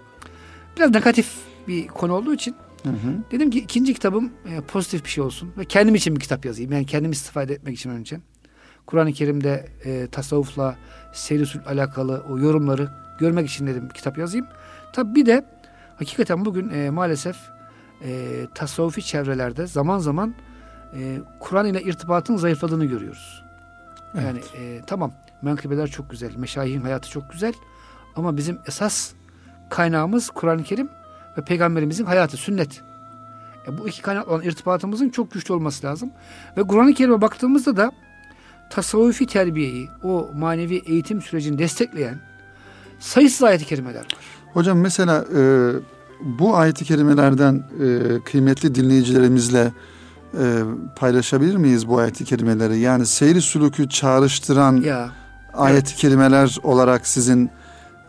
[0.78, 1.32] Biraz negatif
[1.68, 2.96] bir konu olduğu için Hı hı.
[3.32, 6.72] Dedim ki ikinci kitabım e, pozitif bir şey olsun ve kendim için bir kitap yazayım.
[6.72, 8.20] Yani kendim istifade etmek için önce.
[8.86, 10.76] Kur'an-ı Kerim'de e, tasavvufla,
[11.14, 14.46] seyri alakalı o yorumları görmek için dedim kitap yazayım.
[14.94, 15.46] Tabi bir de
[16.00, 17.36] hakikaten bugün e, maalesef
[18.04, 20.36] e, tasavvufi çevrelerde zaman zaman
[20.94, 23.44] e, Kur'an ile irtibatın zayıfladığını görüyoruz.
[24.18, 27.54] Yani e, tamam menkıbeler çok güzel, meşayihin hayatı çok güzel
[28.16, 29.14] ama bizim esas
[29.70, 30.90] kaynağımız Kur'an-ı Kerim
[31.38, 32.82] ve peygamberimizin hayatı, sünnet.
[33.68, 36.12] E, bu iki kaynak olan irtibatımızın çok güçlü olması lazım.
[36.58, 37.92] Ve Kur'an-ı Kerim'e baktığımızda da
[38.70, 42.20] tasavvufi terbiyeyi, o manevi eğitim sürecini destekleyen
[43.00, 44.18] sayısız ayet-i kerimeler var.
[44.54, 45.42] Hocam mesela e,
[46.22, 49.72] bu ayet-i kerimelerden e, kıymetli dinleyicilerimizle
[50.34, 50.62] e,
[50.96, 52.80] paylaşabilir miyiz bu ayet-i kerimeleri?
[52.80, 55.10] Yani seyri sülükü çağrıştıran Ya
[55.54, 57.50] ayet-i kerimeler olarak sizin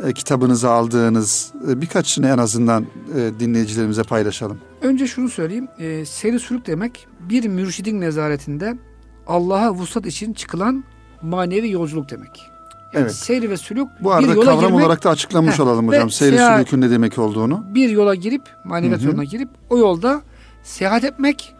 [0.04, 4.58] e, kitabınıza aldığınız e, birkaçını en azından e, dinleyicilerimize paylaşalım.
[4.82, 5.68] önce şunu söyleyeyim.
[5.78, 8.78] E, seyri sülük demek bir mürşidin nezaretinde
[9.26, 10.84] Allah'a vuslat için çıkılan
[11.22, 12.50] manevi yolculuk demek.
[12.92, 13.14] Yani Evet.
[13.14, 16.10] Seyri ve sülük Bu arada bir yola kavram girmek, olarak da açıklamış Heh, olalım hocam.
[16.10, 17.64] Seyri seyahat- sülükün ne demek olduğunu.
[17.74, 20.22] bir yola girip maneviyat yoluna girip o yolda
[20.62, 21.54] seyahat etmek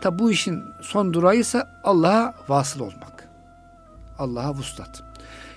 [0.00, 3.28] tabi bu işin son durağı ise Allah'a vasıl olmak.
[4.18, 5.02] Allah'a vuslat.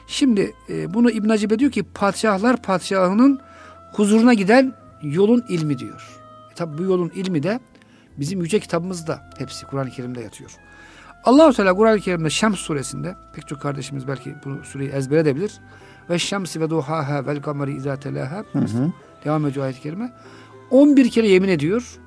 [0.07, 3.39] Şimdi e, bunu İbn Hacibe diyor ki padişahlar padişahının
[3.93, 6.19] huzuruna giden yolun ilmi diyor.
[6.51, 7.59] E, tabi bu yolun ilmi de
[8.19, 10.51] bizim yüce kitabımızda hepsi Kur'an-ı Kerim'de yatıyor.
[11.25, 15.53] Allahu Teala Kur'an-ı Kerim'de Şems suresinde pek çok kardeşimiz belki bu sureyi ezbere edebilir.
[16.09, 18.43] Ve şemsi ve duhaha vel kameri izâ telâhâ.
[19.25, 20.13] Devam ediyor ayet-i kerime.
[20.71, 21.97] 11 kere yemin ediyor.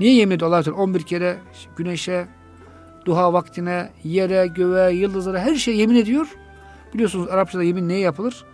[0.00, 0.76] Niye yemin ediyor allah Teala?
[0.76, 1.38] 11 kere
[1.76, 2.26] güneşe,
[3.04, 6.26] duha vaktine, yere, göğe, yıldızlara her şeye yemin ediyor.
[6.94, 8.44] Biliyorsunuz Arapçada yemin neye yapılır?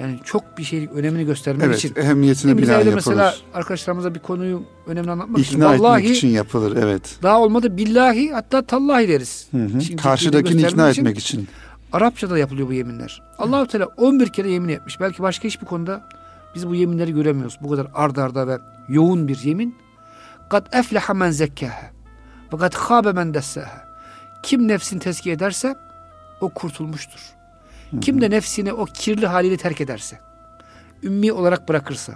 [0.00, 1.94] Yani çok bir şeyin önemini göstermek Evet, için.
[1.96, 2.94] Biz binaen evde yapılır.
[2.94, 5.56] mesela arkadaşlarımıza bir konuyu önemli anlatmak için.
[5.56, 7.18] İkna Vallahi etmek için yapılır, evet.
[7.22, 9.46] daha olmadı billahi hatta tallahi deriz.
[9.50, 9.78] Hı hı.
[9.78, 11.48] İşin Karşıdakini ikna göstermek etmek için.
[11.92, 13.22] Arapçada yapılıyor bu yeminler.
[13.38, 15.00] Allahu Teala 11 kere yemin etmiş.
[15.00, 16.08] Belki başka hiçbir konuda
[16.54, 17.58] biz bu yeminleri göremiyoruz.
[17.60, 19.76] Bu kadar ard arda ve yoğun bir yemin.
[20.50, 21.90] Kad efleha men zekkaha.
[22.60, 23.84] Kad khabe men dessaha.
[24.42, 25.76] Kim nefsini tezkiye ederse
[26.40, 27.20] o kurtulmuştur.
[28.00, 30.18] Kim de nefsini o kirli haliyle terk ederse,
[31.02, 32.12] ümmi olarak bırakırsa,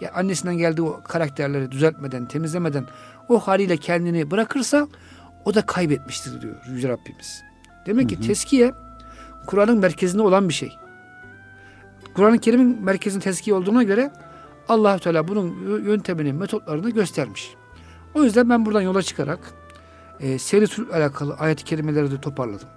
[0.00, 2.84] ya annesinden geldiği o karakterleri düzeltmeden, temizlemeden
[3.28, 4.88] o haliyle kendini bırakırsa
[5.44, 7.42] o da kaybetmiştir diyor Yüce Rabbimiz.
[7.86, 8.72] Demek ki teskiye
[9.46, 10.78] Kur'an'ın merkezinde olan bir şey.
[12.14, 14.10] Kur'an-ı Kerim'in merkezin tezkiye olduğuna göre
[14.68, 17.54] allah Teala bunun yöntemini, metotlarını göstermiş.
[18.14, 19.38] O yüzden ben buradan yola çıkarak
[20.20, 22.68] e, seyri alakalı ayet-i kerimeleri de toparladım.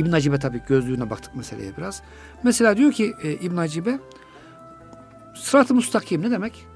[0.00, 2.02] İbn Hacibe tabii gözlüğüne baktık meseleye biraz.
[2.42, 3.98] Mesela diyor ki e, İbn Hacibe
[5.34, 6.66] sırat-ı müstakim ne demek?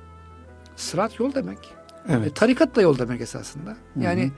[0.77, 1.75] Sırat yol demek.
[2.09, 2.27] Evet.
[2.27, 3.77] E, tarikat da yol demek esasında.
[4.01, 4.33] Yani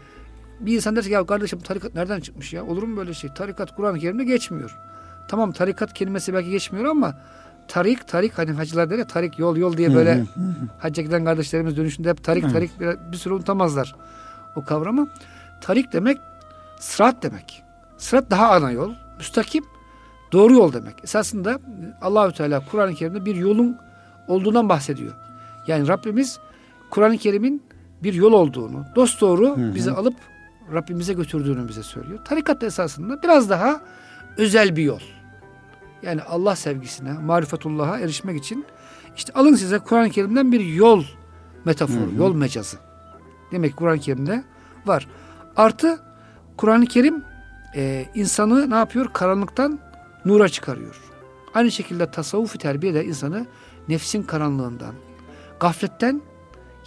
[0.60, 2.64] bir insan der ki ya kardeşim tarikat nereden çıkmış ya?
[2.64, 3.30] Olur mu böyle şey?
[3.34, 4.78] Tarikat Kur'an-ı Kerim'de geçmiyor.
[5.28, 7.14] Tamam tarikat kelimesi belki geçmiyor ama
[7.68, 10.24] tarik tarik hani hacılar der ya tarik yol yol diye böyle
[10.78, 13.96] hacca giden kardeşlerimiz dönüşünde hep tarik tarik bir, bir süre unutamazlar
[14.56, 15.08] o kavramı.
[15.60, 16.18] Tarik demek
[16.80, 17.65] sırat demek.
[17.98, 18.92] Sırat daha ana yol.
[19.18, 19.64] Müstakim
[20.32, 20.94] doğru yol demek.
[21.04, 21.58] Esasında
[22.02, 23.76] Allahü Teala Kur'an-ı Kerim'de bir yolun
[24.28, 25.12] olduğundan bahsediyor.
[25.66, 26.38] Yani Rabbimiz
[26.90, 27.62] Kur'an-ı Kerim'in
[28.02, 30.14] bir yol olduğunu, dost doğru bizi alıp
[30.72, 32.24] Rabbimize götürdüğünü bize söylüyor.
[32.24, 33.80] Tarikat da esasında biraz daha
[34.36, 35.00] özel bir yol.
[36.02, 38.64] Yani Allah sevgisine, marifetullah'a erişmek için
[39.16, 41.04] işte alın size Kur'an-ı Kerim'den bir yol
[41.64, 42.76] metaforu, yol mecazı.
[43.52, 44.44] Demek Kur'an-ı Kerim'de
[44.86, 45.08] var.
[45.56, 45.98] Artı
[46.56, 47.24] Kur'an-ı Kerim
[47.76, 49.06] e, insanı ne yapıyor?
[49.12, 49.78] Karanlıktan
[50.24, 51.00] nura çıkarıyor.
[51.54, 53.46] Aynı şekilde tasavvufi terbiye de insanı
[53.88, 54.94] nefsin karanlığından,
[55.60, 56.22] gafletten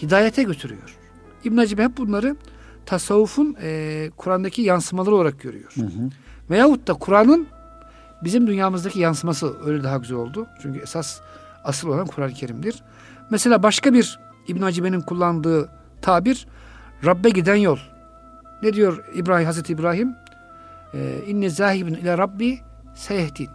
[0.01, 0.97] hidayete götürüyor.
[1.43, 2.35] İbn Hacib hep bunları
[2.85, 5.73] tasavvufun e, Kur'an'daki yansımaları olarak görüyor.
[6.49, 7.47] Veyahut da Kur'an'ın
[8.23, 10.47] bizim dünyamızdaki yansıması öyle daha güzel oldu.
[10.61, 11.21] Çünkü esas
[11.63, 12.83] asıl olan Kur'an-ı Kerim'dir.
[13.29, 15.69] Mesela başka bir İbn Hacibe'nin kullandığı
[16.01, 16.47] tabir
[17.05, 17.77] Rabbe giden yol.
[18.63, 20.15] Ne diyor İbrahim Hazreti İbrahim?
[20.93, 22.59] Ee, İnne zahibin ile Rabbi
[22.95, 23.49] seyehdin.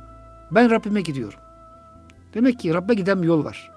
[0.50, 1.38] Ben Rabbime gidiyorum.
[2.34, 3.70] Demek ki Rabbe giden bir yol var.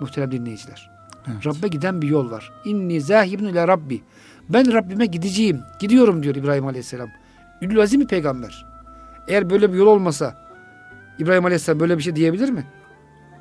[0.00, 0.90] Muhterem dinleyiciler.
[1.32, 1.46] Evet.
[1.46, 2.52] Rabbe giden bir yol var.
[2.64, 4.02] İnni zahibun ile Rabbi.
[4.48, 5.60] Ben Rabbime gideceğim.
[5.80, 7.08] Gidiyorum diyor İbrahim Aleyhisselam.
[7.60, 8.66] Ülül azim bir peygamber.
[9.28, 10.48] Eğer böyle bir yol olmasa
[11.18, 12.66] İbrahim Aleyhisselam böyle bir şey diyebilir mi?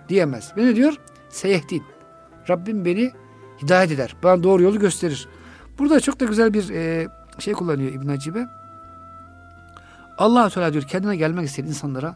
[0.10, 0.51] Diyemez.
[0.57, 0.93] Ve ne diyor?
[1.29, 1.84] Seyehdin.
[2.49, 3.12] Rabbim beni
[3.63, 4.15] hidayet eder.
[4.23, 5.27] Bana doğru yolu gösterir.
[5.79, 7.07] Burada çok da güzel bir e,
[7.39, 8.47] şey kullanıyor İbn Hacibe.
[10.17, 12.15] Allah Teala diyor kendine gelmek isteyen insanlara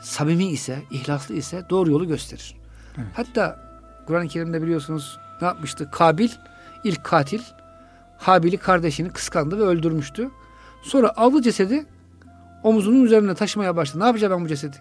[0.00, 2.56] samimi ise, ihlaslı ise doğru yolu gösterir.
[3.14, 3.58] Hatta
[4.06, 5.88] Kur'an-ı Kerim'de biliyorsunuz ne yapmıştı?
[5.90, 6.28] Kabil
[6.84, 7.40] ilk katil
[8.18, 10.30] Habil'i kardeşini kıskandı ve öldürmüştü.
[10.82, 11.86] Sonra aldı cesedi
[12.62, 14.00] omuzunun üzerine taşımaya başladı.
[14.02, 14.76] Ne yapacağım ben bu cesedi?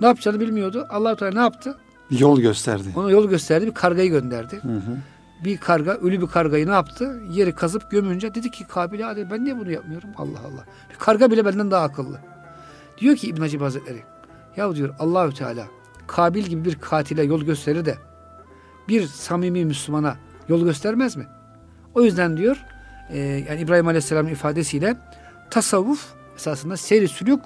[0.00, 0.86] Ne yapacağını bilmiyordu.
[0.90, 1.76] allah Teala ne yaptı?
[2.10, 2.88] Yol gösterdi.
[2.96, 3.66] Ona yol gösterdi.
[3.66, 4.60] Bir kargayı gönderdi.
[4.62, 4.96] Hı hı.
[5.44, 7.20] Bir karga, ölü bir kargayı ne yaptı?
[7.30, 10.10] Yeri kazıp gömünce dedi ki Kabil hadi ben niye bunu yapmıyorum?
[10.16, 10.64] Allah Allah.
[10.90, 12.20] Bir karga bile benden daha akıllı.
[12.98, 14.02] Diyor ki İbn Hacib Hazretleri.
[14.56, 15.66] Ya diyor Allahü Teala
[16.06, 17.98] Kabil gibi bir katile yol gösterir de
[18.88, 20.16] bir samimi Müslümana
[20.48, 21.26] yol göstermez mi?
[21.94, 22.64] O yüzden diyor
[23.10, 24.96] e, yani İbrahim Aleyhisselam'ın ifadesiyle
[25.50, 27.40] tasavvuf esasında seyri sülük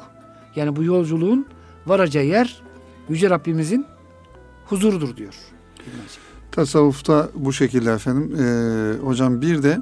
[0.57, 1.46] yani bu yolculuğun
[1.87, 2.62] varacağı yer
[3.09, 3.87] Yüce Rabbimizin
[4.66, 5.35] huzurudur diyor.
[5.81, 6.30] İbn Hacib.
[6.52, 8.36] Tasavvufta bu şekilde efendim.
[8.40, 9.78] Ee, hocam bir de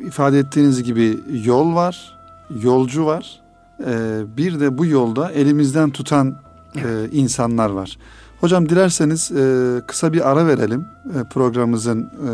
[0.00, 2.18] ifade ettiğiniz gibi yol var,
[2.62, 3.40] yolcu var.
[3.86, 6.36] Ee, bir de bu yolda elimizden tutan
[6.76, 7.98] e, insanlar var.
[8.40, 10.84] Hocam dilerseniz e, kısa bir ara verelim.
[11.20, 12.30] E, programımızın e,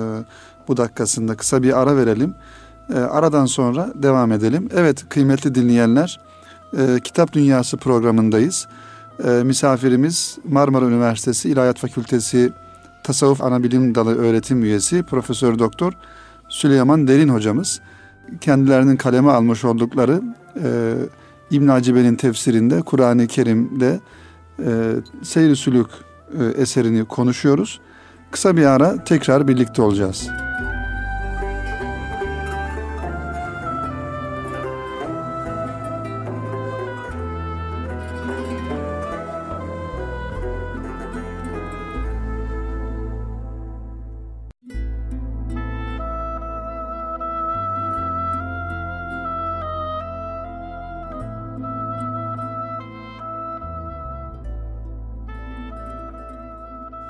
[0.69, 2.35] bu dakikasında kısa bir ara verelim.
[2.95, 4.69] E, aradan sonra devam edelim.
[4.75, 6.21] Evet kıymetli dinleyenler,
[6.79, 8.69] e, Kitap Dünyası programındayız.
[9.25, 12.53] E, misafirimiz Marmara Üniversitesi İlahiyat Fakültesi
[13.07, 15.93] Tasavvuf Anabilim Dalı öğretim üyesi Profesör Doktor
[16.49, 17.81] Süleyman Derin hocamız.
[18.41, 20.23] Kendilerinin kaleme almış oldukları
[20.63, 20.95] e,
[21.51, 24.01] İbn Hacibe'nin tefsirinde Kur'an-ı Kerim'de
[24.59, 24.93] e,
[25.23, 25.87] Seyr-i Sülük
[26.41, 27.81] e, eserini konuşuyoruz.
[28.31, 30.29] Kısa bir ara tekrar birlikte olacağız.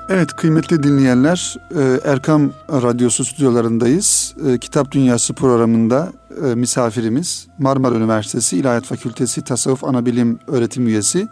[0.09, 4.35] Evet kıymetli dinleyenler e, Erkam Radyosu stüdyolarındayız.
[4.47, 6.11] E, Kitap Dünyası programında
[6.45, 11.27] e, misafirimiz Marmara Üniversitesi İlahiyat Fakültesi Tasavvuf Anabilim Öğretim Üyesi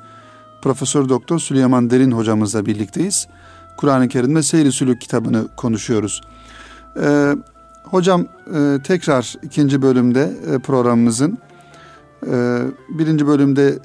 [0.61, 3.27] Profesör Doktor Süleyman Derin hocamızla birlikteyiz.
[3.77, 6.21] Kur'an-ı Kerim'de Seyri Sülük kitabını konuşuyoruz.
[7.83, 8.25] Hocam
[8.83, 10.33] tekrar ikinci bölümde
[10.63, 11.37] programımızın
[12.89, 13.79] birinci bölümde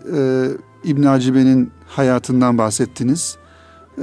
[0.85, 3.40] İbn Hacibe'nin hayatından bahsettiniz.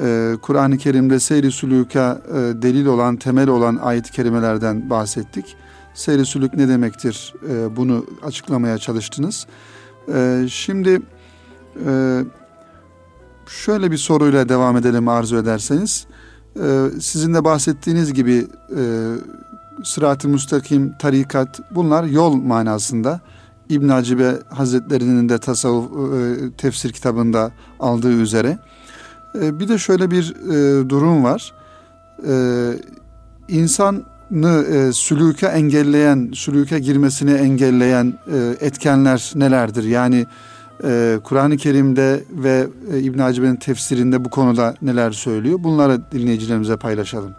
[0.01, 5.55] Ee, Kur'an-ı Kerim'de seyri sülüka e, delil olan, temel olan ayet-i kerimelerden bahsettik.
[5.93, 7.33] Seyri sülük ne demektir?
[7.49, 9.47] E, bunu açıklamaya çalıştınız.
[10.13, 11.01] E, şimdi
[13.47, 16.07] şöyle bir soruyla devam edelim arzu ederseniz.
[16.99, 19.13] Sizin de bahsettiğiniz gibi e,
[19.83, 23.21] sırat-ı müstakim, tarikat bunlar yol manasında.
[23.69, 25.91] İbn Hacibe Hazretlerinin de tasavvuf
[26.57, 28.59] tefsir kitabında aldığı üzere.
[29.35, 31.53] E, bir de şöyle bir e, durum var.
[32.27, 32.33] E,
[33.47, 39.83] insanı e, sülüke engelleyen, sülüke girmesini engelleyen e, etkenler nelerdir?
[39.83, 40.25] Yani
[41.23, 42.67] Kur'an-ı Kerim'de ve
[42.99, 45.59] İbn Hacer'in tefsirinde bu konuda neler söylüyor?
[45.63, 47.31] Bunları dinleyicilerimize paylaşalım.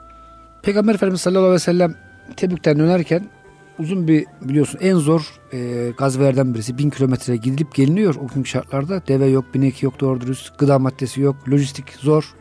[0.63, 1.95] Peygamber Efendimiz sallallahu aleyhi ve sellem
[2.37, 3.29] Tebük'ten dönerken
[3.79, 6.79] uzun bir biliyorsun en zor e, gazvelerden birisi.
[6.79, 9.03] Bin kilometre gidilip geliniyor o günkü şartlarda.
[9.09, 12.35] Deve yok, binek yok doğru dürüst, gıda maddesi yok, lojistik zor.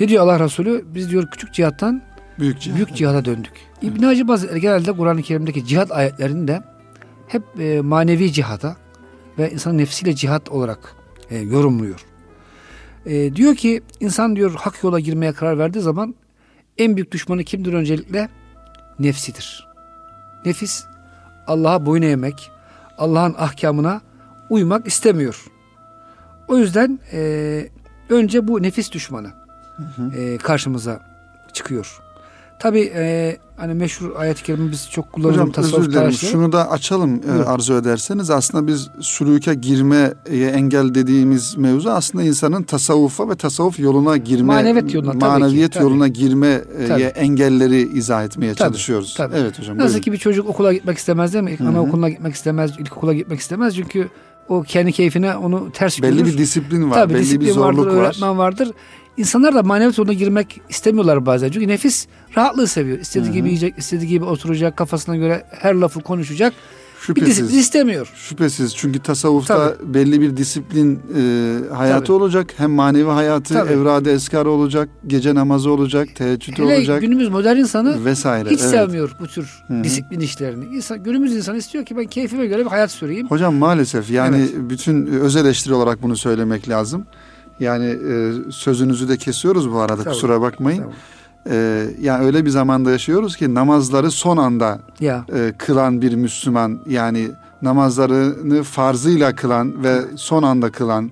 [0.00, 0.84] Ne diyor Allah Resulü?
[0.94, 2.02] Biz diyor küçük cihattan
[2.38, 2.76] büyük, cihad.
[2.76, 3.52] büyük cihada döndük.
[3.82, 3.96] Evet.
[3.96, 6.62] İbn Hacı Hazretleri genelde Kur'an-ı Kerim'deki cihat ayetlerinde
[7.28, 8.76] hep e, manevi cihada
[9.38, 10.96] ve insan nefsiyle cihat olarak
[11.30, 12.04] e, yorumluyor.
[13.06, 16.14] E, diyor ki insan diyor hak yola girmeye karar verdiği zaman
[16.78, 18.28] en büyük düşmanı kimdir öncelikle?
[18.98, 19.71] Nefsidir.
[20.44, 20.84] Nefis
[21.46, 22.50] Allah'a boyun eğmek,
[22.98, 24.00] Allah'ın ahkamına
[24.50, 25.44] uymak istemiyor.
[26.48, 27.68] O yüzden e,
[28.08, 29.30] önce bu nefis düşmanı
[29.76, 30.16] hı hı.
[30.16, 31.00] E, karşımıza
[31.52, 32.00] çıkıyor.
[32.58, 35.40] Tabi e, hani meşhur ayet-i kerime biz çok kullanıyoruz.
[35.40, 36.10] Hocam tasavvuf özür dilerim.
[36.10, 36.30] Tarihleri.
[36.32, 38.30] Şunu da açalım e, arzu ederseniz.
[38.30, 44.94] Aslında biz sülüke girmeye engel dediğimiz mevzu aslında insanın tasavvufa ve tasavvuf yoluna girme maneviyet
[44.94, 46.58] yoluna, maneviyet tabii yoluna girmeye
[47.14, 49.14] engelleri izah etmeye tabii, çalışıyoruz.
[49.16, 49.36] Tabii.
[49.36, 49.76] Evet hocam.
[49.76, 50.00] Nasıl buyurun.
[50.00, 51.58] ki bir çocuk okula gitmek istemez değil mi?
[51.58, 51.68] Hı-hı.
[51.68, 54.08] Anaokuluna gitmek istemez, ilkokula gitmek istemez çünkü
[54.48, 57.96] o kendi keyfine onu ters Belli bir disiplin var, Tabii, belli disiplin bir zorluk vardır,
[57.98, 58.04] var.
[58.04, 58.72] öğretmen vardır.
[59.16, 61.50] İnsanlar da maneviyat yoluna girmek istemiyorlar bazen.
[61.50, 62.98] Çünkü nefis rahatlığı seviyor.
[62.98, 63.34] İstediği Hı-hı.
[63.34, 66.52] gibi yiyecek, istediği gibi oturacak, kafasına göre her lafı konuşacak.
[67.00, 67.26] Şüphesiz.
[67.26, 68.12] Bir disiplin istemiyor.
[68.14, 68.76] Şüphesiz.
[68.76, 69.94] Çünkü tasavvufta Tabii.
[69.94, 72.12] belli bir disiplin e, hayatı Tabii.
[72.12, 72.54] olacak.
[72.56, 73.72] Hem manevi hayatı, Tabii.
[73.72, 77.00] evrade eskarı olacak, gece namazı olacak, teheccüdü Hele olacak.
[77.00, 78.50] günümüz modern insanı vesaire.
[78.50, 78.70] hiç evet.
[78.70, 79.84] sevmiyor bu tür Hı-hı.
[79.84, 80.76] disiplin işlerini.
[80.76, 83.26] İnsan, günümüz insanı istiyor ki ben keyfime göre bir hayat süreyim.
[83.28, 84.70] Hocam maalesef yani evet.
[84.70, 87.06] bütün öz eleştiri olarak bunu söylemek lazım.
[87.60, 90.14] Yani e, sözünüzü de kesiyoruz bu arada Tabii.
[90.14, 90.82] kusura bakmayın.
[90.82, 90.94] Tabii.
[91.50, 95.26] Ee, yani öyle bir zamanda yaşıyoruz ki namazları son anda ya.
[95.34, 97.30] e, kılan bir Müslüman yani
[97.62, 101.10] namazlarını farzıyla kılan ve son anda kılan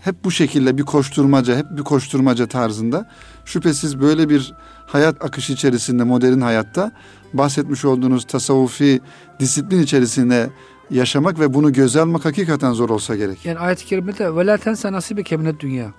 [0.00, 3.08] hep bu şekilde bir koşturmaca hep bir koşturmaca tarzında
[3.44, 4.54] şüphesiz böyle bir
[4.86, 6.92] hayat akışı içerisinde modern hayatta
[7.32, 9.00] bahsetmiş olduğunuz tasavvufi
[9.40, 10.50] disiplin içerisinde
[10.90, 13.46] yaşamak ve bunu göze almak hakikaten zor olsa gerek.
[13.46, 15.92] Yani ayet-i kerimede ve la tense nasibe keminet dünya.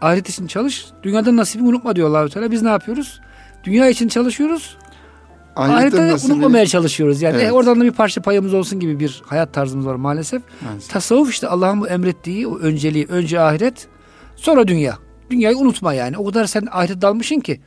[0.00, 2.50] Ahiret için çalış, dünyadan nasibini unutma diyor allah Teala.
[2.50, 3.20] Biz ne yapıyoruz?
[3.64, 4.76] Dünya için çalışıyoruz.
[5.56, 6.32] Ahirette de nasibi...
[6.32, 7.22] unutmamaya çalışıyoruz.
[7.22, 7.48] Yani evet.
[7.48, 10.42] e, oradan da bir parça payımız olsun gibi bir hayat tarzımız var maalesef.
[10.64, 10.90] maalesef.
[10.90, 13.88] Tasavvuf işte Allah'ın bu emrettiği o önceliği, önce ahiret,
[14.36, 14.98] sonra dünya.
[15.30, 16.18] Dünyayı unutma yani.
[16.18, 17.60] O kadar sen ahiret dalmışsın ki.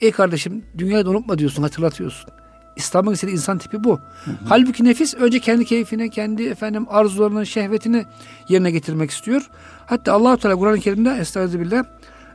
[0.00, 2.30] Ey kardeşim dünyayı da unutma diyorsun, hatırlatıyorsun.
[2.76, 4.00] İslam'ın istediği insan tipi bu.
[4.24, 4.34] Hı hı.
[4.48, 8.06] Halbuki nefis önce kendi keyfine, kendi efendim arzularının, şehvetini
[8.48, 9.50] yerine getirmek istiyor.
[9.86, 11.84] Hatta Allah Teala Kur'an-ı Kerim'de Estağfirullah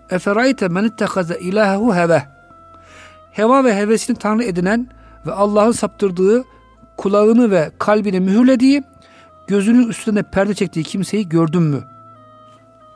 [0.09, 2.23] Eferayte men ittekaze ilahehu heve.
[3.31, 4.87] Heva ve hevesini tanrı edinen
[5.25, 6.43] ve Allah'ın saptırdığı
[6.97, 8.83] kulağını ve kalbini mühürlediği,
[9.47, 11.83] gözünün üstünde perde çektiği kimseyi gördün mü?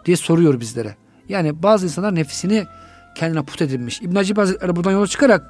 [0.06, 0.95] diye soruyor bizlere.
[1.29, 2.65] Yani bazı insanlar nefsini
[3.15, 4.01] kendine put edinmiş.
[4.01, 5.43] İbn Hacib Hazretleri buradan yola çıkarak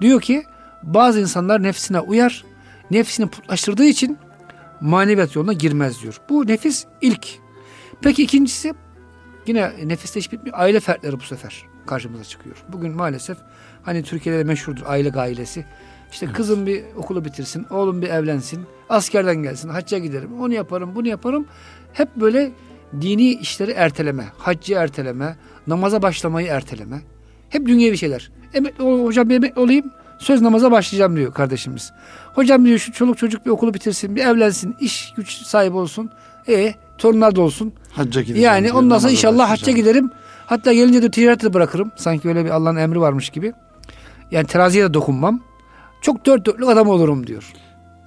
[0.00, 0.44] diyor ki
[0.86, 2.44] bazı insanlar nefsine uyar,
[2.90, 4.18] nefsini putlaştırdığı için
[4.80, 6.20] maneviyat yoluna girmez diyor.
[6.28, 7.26] Bu nefis ilk.
[8.02, 8.74] Peki ikincisi
[9.46, 10.58] yine nefiste hiç bitmiyor.
[10.58, 12.56] Aile fertleri bu sefer karşımıza çıkıyor.
[12.68, 13.38] Bugün maalesef
[13.82, 15.64] hani Türkiye'de de meşhurdur aile ailesi.
[16.12, 16.36] İşte evet.
[16.36, 21.46] kızım bir okulu bitirsin, oğlum bir evlensin, askerden gelsin, hacca giderim, onu yaparım, bunu yaparım.
[21.92, 22.52] Hep böyle
[23.00, 27.02] dini işleri erteleme, haccı erteleme, namaza başlamayı erteleme.
[27.48, 28.30] Hep dünyevi şeyler.
[28.54, 31.92] Emekli hocam bir emekli olayım, Söz namaza başlayacağım diyor kardeşimiz.
[32.34, 36.10] Hocam diyor şu çoluk çocuk bir okulu bitirsin, bir evlensin, iş güç sahibi olsun.
[36.48, 37.72] E torunlar da olsun.
[37.92, 38.44] Hacca gideceğim.
[38.44, 40.10] Yani ondan sonra inşallah hacca giderim.
[40.46, 41.92] Hatta gelince de ticareti de bırakırım.
[41.96, 43.52] Sanki öyle bir Allah'ın emri varmış gibi.
[44.30, 45.40] Yani teraziye de dokunmam.
[46.00, 47.52] Çok dört dörtlük adam olurum diyor.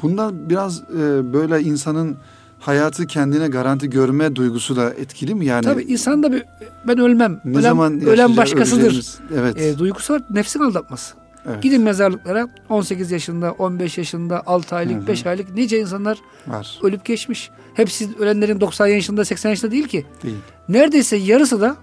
[0.02, 2.18] Bundan biraz e, böyle insanın
[2.60, 5.64] hayatı kendine garanti görme duygusu da etkili mi yani?
[5.64, 6.44] Tabii insan da bir
[6.88, 7.42] ben ölmem.
[7.46, 9.06] Ne ölen, zaman ölen başkasıdır.
[9.36, 9.62] Evet.
[9.62, 10.22] E, duygusu var.
[10.30, 11.16] Nefsin aldatması.
[11.48, 11.64] Evet.
[11.64, 15.08] Gidin mezarlıklara 18 yaşında, 15 yaşında, 6 aylık, hı hı.
[15.08, 16.18] 5 aylık nice insanlar
[16.48, 16.80] Var.
[16.84, 17.50] ölüp geçmiş.
[17.74, 20.06] Hepsi ölenlerin 90 yaşında, 80 yaşında değil ki.
[20.24, 20.38] Değil.
[20.70, 21.78] Neredeyse yarısı da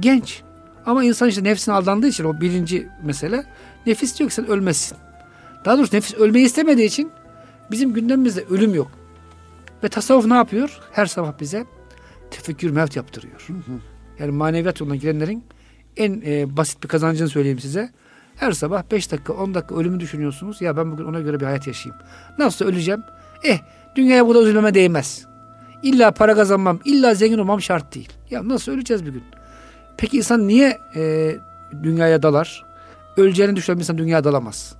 [0.00, 0.42] genç.
[0.86, 3.44] Ama insan işte nefsine aldandığı için o birinci mesele.
[3.86, 4.98] Nefis diyor ki sen ölmezsin.
[5.64, 7.10] Daha doğrusu nefis ölmeyi istemediği için
[7.70, 8.90] bizim gündemimizde ölüm yok.
[9.84, 10.80] Ve tasavvuf ne yapıyor?
[10.92, 11.64] Her sabah bize
[12.30, 13.44] tefekkür mevt yaptırıyor.
[13.46, 13.78] Hı hı.
[14.18, 15.44] Yani maneviyat yoluna girenlerin
[15.96, 17.90] en e, basit bir kazancını söyleyeyim size.
[18.36, 20.60] Her sabah 5 dakika 10 dakika ölümü düşünüyorsunuz.
[20.60, 22.02] Ya ben bugün ona göre bir hayat yaşayayım.
[22.38, 23.02] Nasıl öleceğim?
[23.42, 23.58] Eh
[23.96, 25.26] dünyaya burada üzülmeme değmez.
[25.82, 28.08] İlla para kazanmam, illa zengin olmam şart değil.
[28.30, 29.22] Ya nasıl öleceğiz bir gün?
[29.96, 31.36] Peki insan niye e,
[31.82, 32.64] dünyaya dalar?
[33.16, 34.74] Öleceğini düşünen bir insan dünyaya dalamaz.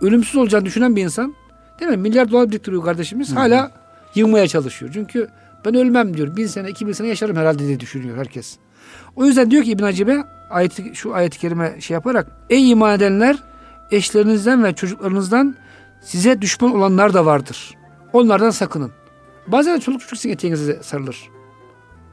[0.00, 1.34] Ölümsüz olacağını düşünen bir insan
[1.80, 1.96] değil mi?
[1.96, 3.30] Milyar dolar biriktiriyor kardeşimiz.
[3.30, 3.38] Hı hı.
[3.38, 3.70] Hala
[4.14, 4.90] yığmaya çalışıyor.
[4.94, 5.28] Çünkü
[5.64, 6.36] ben ölmem diyor.
[6.36, 8.58] Bin sene, iki bin sene yaşarım herhalde diye düşünüyor herkes.
[9.16, 13.36] O yüzden diyor ki İbn Hacibe ayeti, şu ayet-i kerime şey yaparak Ey iman edenler
[13.90, 15.56] eşlerinizden ve çocuklarınızdan
[16.00, 17.74] size düşman olanlar da vardır.
[18.12, 18.92] Onlardan sakının.
[19.46, 21.30] Bazen çoluk çocuk eteğinize sarılır.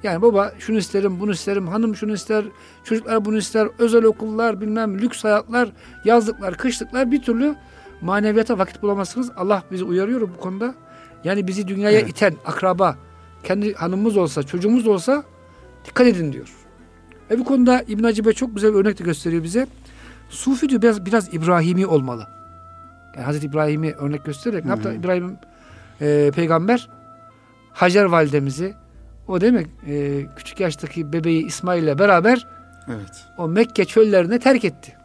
[0.04, 2.46] Yani baba şunu isterim, bunu isterim, hanım şunu ister,
[2.84, 5.70] çocuklar bunu ister, özel okullar, bilmem lüks hayatlar,
[6.06, 7.56] yazlıklar, kışlıklar bir türlü
[8.02, 9.32] maneviyata vakit bulamazsınız.
[9.38, 10.76] Allah bizi uyarıyor bu konuda.
[11.24, 12.10] Yani bizi dünyaya Evet.
[12.10, 12.98] iten akraba,
[13.44, 15.24] kendi hanımımız olsa, çocuğumuz olsa
[15.86, 16.59] dikkat edin diyor.
[17.32, 19.68] Ve bu konuda İbn Hacibe çok güzel bir örnek de gösteriyor bize.
[20.30, 22.28] Sufi diyor biraz, biraz İbrahimi olmalı.
[23.16, 24.94] Yani Hazreti İbrahim'i örnek göstererek ne yaptı?
[24.94, 25.38] İbrahim
[26.02, 26.90] e, peygamber
[27.74, 28.74] Hacer validemizi
[29.28, 29.68] o mi?
[29.88, 32.48] E, küçük yaştaki bebeği İsmail ile beraber
[32.88, 33.26] Evet.
[33.38, 34.96] o Mekke çöllerine terk etti.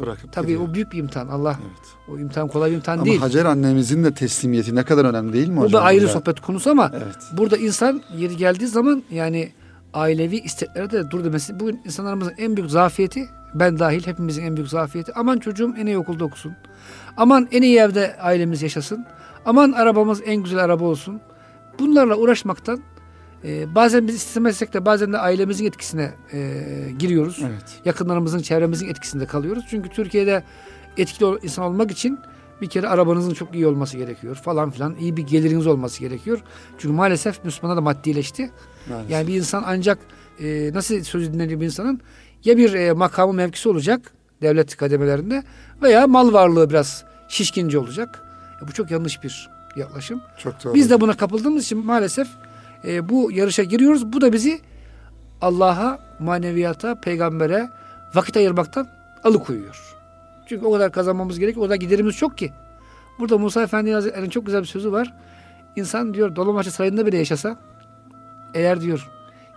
[0.00, 0.68] Bırakıp Tabii gidiyor.
[0.68, 1.28] o büyük bir imtihan.
[1.28, 1.88] Allah Evet.
[2.08, 3.20] o imtihan kolay bir imtihan Ama değil.
[3.20, 5.80] Hacer annemizin de teslimiyeti ne kadar önemli değil mi o hocam?
[5.80, 7.16] da ayrı sohbet konusu ama Evet.
[7.32, 9.52] burada insan yeri geldiği zaman yani
[9.94, 11.60] ailevi isteklere de dur demesi.
[11.60, 15.12] Bugün insanlarımızın en büyük zafiyeti ben dahil hepimizin en büyük zafiyeti.
[15.14, 16.56] Aman çocuğum en iyi okulda okusun.
[17.16, 19.06] Aman en iyi evde ailemiz yaşasın.
[19.44, 21.20] Aman arabamız en güzel araba olsun.
[21.78, 22.80] Bunlarla uğraşmaktan
[23.44, 26.60] e, bazen biz istemezsek de bazen de ailemizin etkisine e,
[26.98, 27.38] giriyoruz.
[27.46, 27.80] Evet.
[27.84, 29.64] yakınlarımızın, çevremizin etkisinde kalıyoruz.
[29.70, 30.42] Çünkü Türkiye'de
[30.96, 32.18] etkili insan olmak için
[32.62, 34.96] bir kere arabanızın çok iyi olması gerekiyor falan filan.
[35.00, 36.42] iyi bir geliriniz olması gerekiyor.
[36.78, 38.50] Çünkü maalesef Müslümanlar da maddileşti.
[38.88, 39.10] Maalesef.
[39.10, 39.98] Yani bir insan ancak
[40.40, 42.00] e, nasıl söz dinleniyor bir insanın
[42.44, 45.42] ya bir e, makamı mevkisi olacak devlet kademelerinde
[45.82, 48.22] veya mal varlığı biraz şişkince olacak.
[48.62, 50.22] E, bu çok yanlış bir yaklaşım.
[50.38, 50.74] Çok doğru.
[50.74, 52.28] Biz de buna kapıldığımız için maalesef
[52.84, 54.12] e, bu yarışa giriyoruz.
[54.12, 54.60] Bu da bizi
[55.40, 57.68] Allah'a, maneviyata, peygambere
[58.14, 58.88] vakit ayırmaktan
[59.24, 59.91] alıkoyuyor.
[60.52, 62.52] Çünkü o kadar kazanmamız gerek, o kadar giderimiz çok ki.
[63.18, 65.14] Burada Musa Efendi Hazretleri'nin çok güzel bir sözü var.
[65.76, 67.58] İnsan diyor Dolmabahçe Sarayı'nda bile yaşasa
[68.54, 69.10] eğer diyor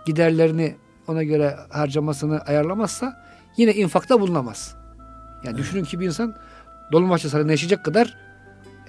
[0.06, 0.76] giderlerini
[1.08, 3.24] ona göre harcamasını ayarlamazsa
[3.56, 4.76] yine infakta bulunamaz.
[5.44, 6.34] Yani düşünün ki bir insan
[6.92, 8.16] Dolmabahçe Sarayı'nda yaşayacak kadar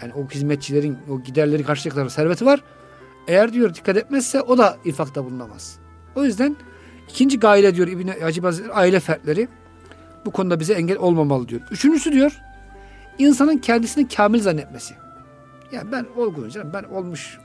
[0.02, 2.64] yani o hizmetçilerin o giderleri karşılayacak kadar serveti var.
[3.28, 5.80] Eğer diyor dikkat etmezse o da infakta bulunamaz.
[6.16, 6.56] O yüzden
[7.10, 9.48] ikinci gayle diyor İbn Hacib Hazretleri aile fertleri
[10.28, 11.62] bu konuda bize engel olmamalı diyor.
[11.72, 12.42] Üçüncüsü diyor
[13.20, 14.94] insanın kendisini kamil zannetmesi.
[15.72, 17.38] Yani ben olgunum canım ben olmuş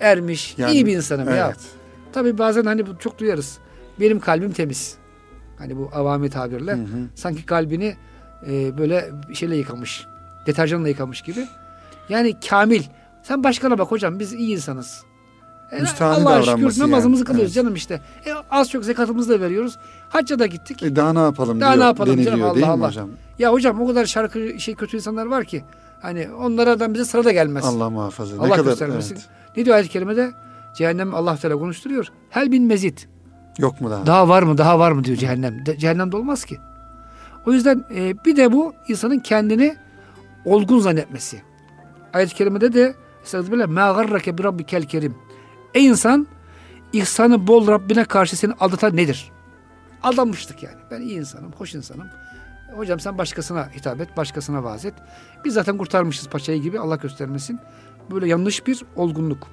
[0.00, 1.46] ermiş Yani, iyi bir insanım ya.
[1.46, 1.60] Evet.
[2.12, 3.58] Tabii bazen hani bu çok duyarız.
[4.00, 4.96] Benim kalbim temiz.
[5.58, 6.72] Hani bu avami tabirle.
[6.72, 7.08] Hı hı.
[7.14, 7.96] Sanki kalbini
[8.46, 10.06] e, böyle şeyle yıkamış.
[10.46, 11.46] Deterjanla yıkamış gibi.
[12.08, 12.82] Yani kamil.
[13.22, 15.02] Sen başkana bak hocam biz iyi insanız.
[15.72, 16.78] E, Müstahane Allah'a şükür yani.
[16.78, 17.64] namazımızı kılıyoruz evet.
[17.64, 18.00] canım işte.
[18.26, 19.78] E, az çok zekatımızı da veriyoruz.
[20.08, 20.82] Hacca da gittik.
[20.82, 22.88] E, daha ne yapalım daha diyor, ne yapalım canım, Allah, değil Allah.
[22.88, 23.08] hocam?
[23.38, 25.64] Ya hocam o kadar şarkı şey kötü insanlar var ki.
[26.02, 27.64] Hani onlardan bize sırada gelmez.
[27.64, 28.36] Allah muhafaza.
[28.36, 28.88] Allah ne kadar.
[28.88, 29.28] Evet.
[29.56, 30.32] Ne diyor ayet-i kerimede?
[30.74, 32.06] Cehennem Allah Teala konuşturuyor.
[32.30, 33.08] Hel bin mezit.
[33.58, 34.06] Yok mu daha?
[34.06, 34.58] Daha var mı?
[34.58, 35.66] Daha var mı diyor cehennem.
[35.66, 36.58] De, cehennemde olmaz ki.
[37.46, 39.76] O yüzden e, bir de bu insanın kendini
[40.44, 41.42] olgun zannetmesi.
[42.12, 42.94] Ayet-i kerimede de
[43.24, 43.66] Estağfirullah.
[43.66, 45.14] Mâ garrake bi rabbikel kerim.
[45.74, 46.26] Ey insan
[46.92, 49.30] ihsanı bol Rabbine karşı seni aldatan nedir?
[50.02, 50.76] Aldanmıştık yani.
[50.90, 52.06] Ben iyi insanım, hoş insanım.
[52.76, 54.94] Hocam sen başkasına hitap et, başkasına vaaz et.
[55.44, 57.60] Biz zaten kurtarmışız paçayı gibi Allah göstermesin.
[58.10, 59.46] Böyle yanlış bir olgunluk.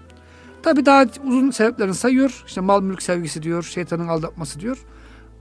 [0.64, 2.44] Tabi daha uzun sebeplerini sayıyor.
[2.48, 4.78] İşte mal mülk sevgisi diyor, şeytanın aldatması diyor.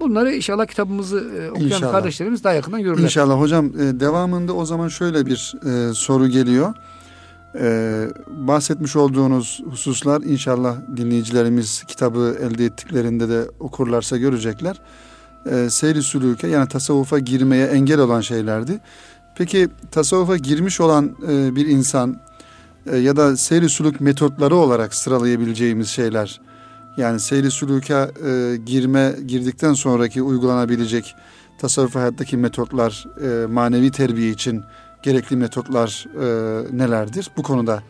[0.01, 1.93] Bunları inşallah kitabımızı e, okuyan İnşallah.
[1.93, 3.03] kardeşlerimiz daha yakından görürler.
[3.03, 6.75] İnşallah hocam e, devamında o zaman şöyle bir e, soru geliyor.
[7.61, 14.81] E, bahsetmiş olduğunuz hususlar inşallah dinleyicilerimiz kitabı elde ettiklerinde de okurlarsa görecekler.
[15.51, 18.81] E, seyri sülüke yani tasavvufa girmeye engel olan şeylerdi.
[19.37, 22.21] Peki tasavvufa girmiş olan e, bir insan
[22.87, 26.41] e, ya da seyri sülük metotları olarak sıralayabileceğimiz şeyler
[26.97, 31.15] yani seyri sülüke e, girme girdikten sonraki uygulanabilecek
[31.59, 34.65] tasavvuf hayattaki metotlar, e, manevi terbiye için
[35.07, 36.27] gerekli metotlar e,
[36.79, 37.31] nelerdir?
[37.37, 37.83] Bu konuda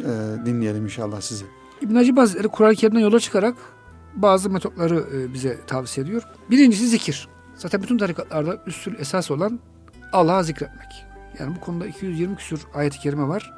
[0.00, 0.06] e,
[0.46, 1.44] dinleyelim inşallah sizi.
[1.80, 3.54] İbn Hacib Hazretleri Kur'an-ı Kerim'den yola çıkarak
[4.14, 6.22] bazı metotları e, bize tavsiye ediyor.
[6.50, 7.28] Birincisi zikir.
[7.54, 9.60] Zaten bütün tarikatlarda üstül esas olan
[10.12, 11.06] Allah'a zikretmek.
[11.38, 13.54] Yani bu konuda 220 küsur ayet-i kerime var.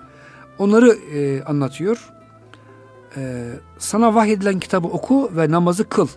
[0.58, 2.10] Onları e, anlatıyor.
[3.16, 3.46] E,
[3.78, 6.08] sana vahyedilen kitabı oku ve namazı kıl.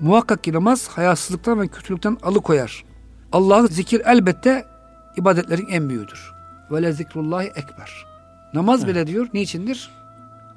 [0.00, 2.84] Muhakkak ki namaz hayasızlıktan ve kötülükten alıkoyar.
[3.32, 4.75] Allah'ın zikir elbette
[5.16, 6.32] ibadetlerin en büyüğüdür.
[6.70, 8.06] Ve le zikrullahi ekber.
[8.54, 9.90] Namaz bile diyor niçindir?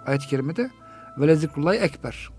[0.06, 0.70] Ayet-i kerimede
[1.18, 2.30] ve le zikrullahi ekber.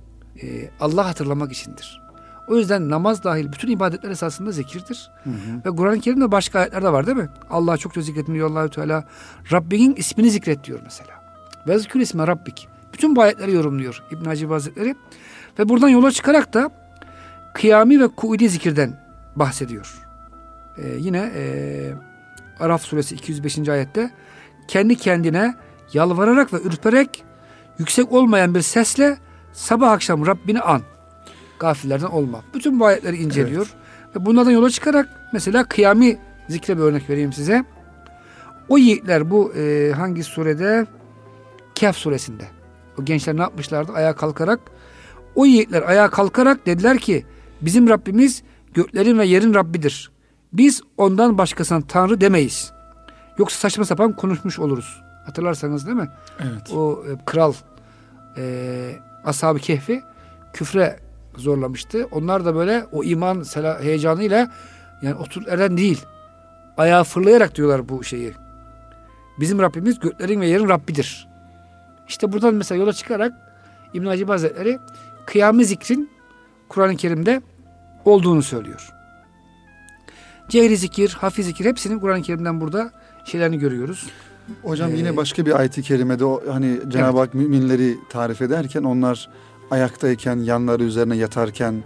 [0.42, 2.00] Ee, Allah hatırlamak içindir.
[2.48, 5.10] O yüzden namaz dahil bütün ibadetler esasında zikirdir.
[5.24, 5.64] Hı hı.
[5.66, 7.28] Ve Kur'an-ı Kerim'de başka ayetler de var değil mi?
[7.50, 9.04] Allah çok çok zikredin diyor Allahü Teala.
[9.52, 11.10] Rabbinin ismini zikret diyor mesela.
[11.68, 12.68] Ve zikür ismi Rabbik.
[12.92, 14.94] Bütün bu ayetleri yorumluyor İbn Hacib Hazretleri.
[15.58, 16.70] Ve buradan yola çıkarak da
[17.54, 19.00] kıyami ve kuudi zikirden
[19.36, 19.94] bahsediyor.
[20.78, 21.92] Ee, yine e,
[22.60, 23.68] Araf suresi 205.
[23.68, 24.10] ayette
[24.68, 25.54] kendi kendine
[25.92, 27.24] yalvararak ve ürperek
[27.78, 29.18] yüksek olmayan bir sesle
[29.52, 30.82] sabah akşam Rabbini an.
[31.58, 32.42] Gafillerden olma.
[32.54, 33.66] Bütün bu ayetleri inceliyor.
[33.66, 34.16] Evet.
[34.16, 37.64] Ve bunlardan yola çıkarak mesela kıyami zikre bir örnek vereyim size.
[38.68, 40.86] O yiğitler bu e, hangi surede?
[41.74, 42.44] Kehf suresinde.
[42.98, 43.92] O gençler ne yapmışlardı?
[43.92, 44.60] Ayağa kalkarak.
[45.34, 47.24] O yiğitler ayağa kalkarak dediler ki
[47.60, 48.42] bizim Rabbimiz
[48.74, 50.10] göklerin ve yerin Rabbidir.
[50.52, 52.72] Biz ondan başkasına Tanrı demeyiz.
[53.38, 55.02] Yoksa saçma sapan konuşmuş oluruz.
[55.26, 56.08] Hatırlarsanız değil mi?
[56.40, 56.72] Evet.
[56.72, 57.52] O e, kral
[58.36, 60.02] e, Ashab-ı Kehf'i
[60.52, 60.98] küfre
[61.36, 62.08] zorlamıştı.
[62.12, 63.44] Onlar da böyle o iman
[63.82, 64.50] heyecanıyla
[65.02, 66.04] yani otur eren değil.
[66.76, 68.32] Ayağı fırlayarak diyorlar bu şeyi.
[69.40, 71.28] Bizim Rabbimiz göklerin ve yerin Rabbidir.
[72.08, 73.32] İşte buradan mesela yola çıkarak
[73.94, 74.78] İbn Hacib Hazretleri
[75.26, 76.10] kıyamı zikrin
[76.68, 77.42] Kur'an-ı Kerim'de
[78.04, 78.99] olduğunu söylüyor.
[80.50, 82.90] Cehri zikir, hafiz zikir hepsinin Kur'an-ı Kerim'den burada
[83.24, 84.06] şeylerini görüyoruz.
[84.62, 87.28] Hocam ee, yine başka bir ayet-i kerimede o hani Cenab-ı evet.
[87.28, 89.28] Hak müminleri tarif ederken onlar
[89.70, 91.82] ayaktayken, yanları üzerine yatarken,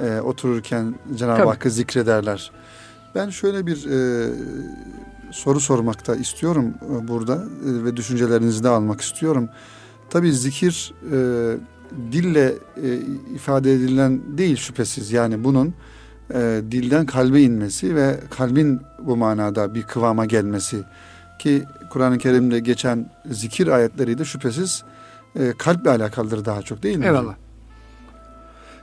[0.00, 2.50] e, otururken Cenab-ı Hakk'ı zikrederler.
[3.14, 4.30] Ben şöyle bir e,
[5.30, 9.48] soru sormakta istiyorum e, burada e, ve düşüncelerinizi de almak istiyorum.
[10.10, 11.18] Tabii zikir e,
[12.12, 12.96] dille e,
[13.34, 15.12] ifade edilen değil şüphesiz.
[15.12, 15.74] Yani bunun
[16.34, 20.82] e, dilden kalbe inmesi ve kalbin bu manada bir kıvama gelmesi
[21.38, 24.84] ki Kur'an-ı Kerim'de geçen zikir ayetleri de şüphesiz
[25.36, 27.04] e, kalple alakalıdır daha çok değil mi?
[27.04, 27.34] Eyvallah.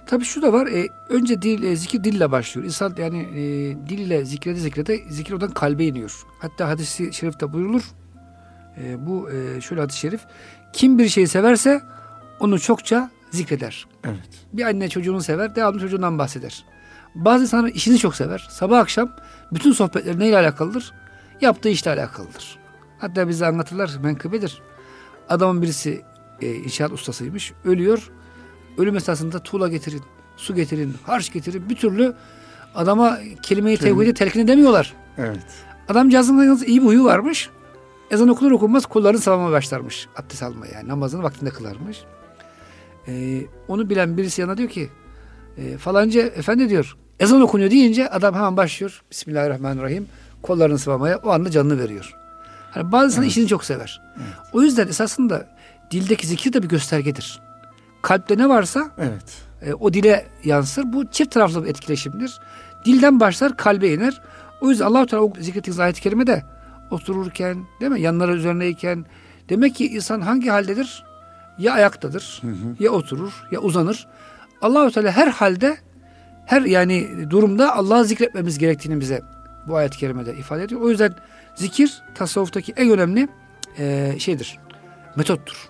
[0.08, 0.68] Tabi şu da var.
[0.68, 2.66] E, önce dil, e, zikir dille başlıyor.
[2.66, 3.42] İnsan yani e,
[3.90, 6.24] dille zikrede zikrede zikir oradan kalbe iniyor.
[6.40, 7.84] Hatta hadisi şerifte buyurulur.
[8.78, 10.22] E, bu e, şöyle hadis-i şerif.
[10.74, 11.82] Kim bir şeyi severse
[12.40, 13.88] onu çokça zikreder.
[14.04, 14.46] Evet.
[14.54, 16.66] Bir anne çocuğunu sever, devamlı çocuğundan bahseder.
[17.26, 18.48] Bazı insanlar işini çok sever.
[18.50, 19.12] Sabah akşam
[19.54, 20.94] bütün sohbetleri neyle alakalıdır?
[21.42, 22.60] Yaptığı işle alakalıdır.
[23.00, 24.62] Hatta bize anlatırlar menkıbedir.
[25.30, 26.02] Adamın birisi
[26.42, 27.54] e, inşaat ustasıymış.
[27.66, 28.12] Ölüyor.
[28.78, 30.02] Ölüm esasında tuğla getirin,
[30.38, 31.70] su getirin, harç getirin.
[31.70, 32.14] Bir türlü
[32.76, 34.94] adama kelimeyi tevhidi telkin edemiyorlar.
[35.18, 35.46] Evet.
[35.88, 37.50] Adamcağızın yalnız iyi bir huyu varmış.
[38.12, 40.08] Ezan okunur okunmaz kullarını savunma başlarmış.
[40.16, 42.04] Abdest almaya yani namazını vaktinde kılarmış.
[43.08, 44.90] Ee, onu bilen birisi yanına diyor ki
[45.58, 49.04] e, falanca efendi diyor ezan okunuyor deyince adam hemen başlıyor.
[49.12, 50.08] Bismillahirrahmanirrahim.
[50.42, 52.16] Kollarını sıvamaya o anda canını veriyor.
[52.72, 53.32] Hani bazısının evet.
[53.32, 54.02] işini çok sever.
[54.18, 54.28] Evet.
[54.54, 55.48] O yüzden esasında
[55.92, 57.40] dildeki zikir de bir göstergedir.
[58.02, 59.42] Kalpte ne varsa evet.
[59.62, 60.94] e, o dile yansır.
[60.94, 62.40] Bu çift taraflı bir etkileşimdir.
[62.86, 64.22] Dilden başlar kalbe iner.
[64.62, 66.44] O yüzden Allah-u Teala o zikrettiğiniz ayet-i kerimede
[66.92, 69.06] otururken değil mi yanları üzerindeyken
[69.50, 71.04] demek ki insan hangi haldedir?
[71.58, 72.84] Ya ayaktadır, hı hı.
[72.84, 74.08] ya oturur, ya uzanır.
[74.62, 75.78] Allahu Teala her halde
[76.48, 79.22] her yani durumda Allah'ı zikretmemiz gerektiğini bize
[79.68, 80.82] bu ayet-i kerimede ifade ediyor.
[80.82, 81.16] O yüzden
[81.56, 83.28] zikir tasavvuftaki en önemli
[83.78, 84.60] e, şeydir,
[85.16, 85.70] metottur.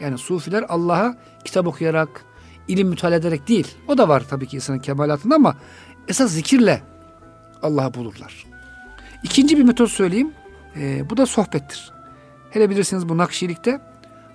[0.00, 2.24] Yani sufiler Allah'a kitap okuyarak,
[2.68, 3.76] ilim mütalaa ederek değil.
[3.88, 5.56] O da var tabii ki insanın kemalatında ama
[6.08, 6.82] esas zikirle
[7.62, 8.46] Allah'ı bulurlar.
[9.22, 10.32] İkinci bir metot söyleyeyim.
[10.76, 11.92] E, bu da sohbettir.
[12.50, 13.80] Hele bilirsiniz bu Nakşilikte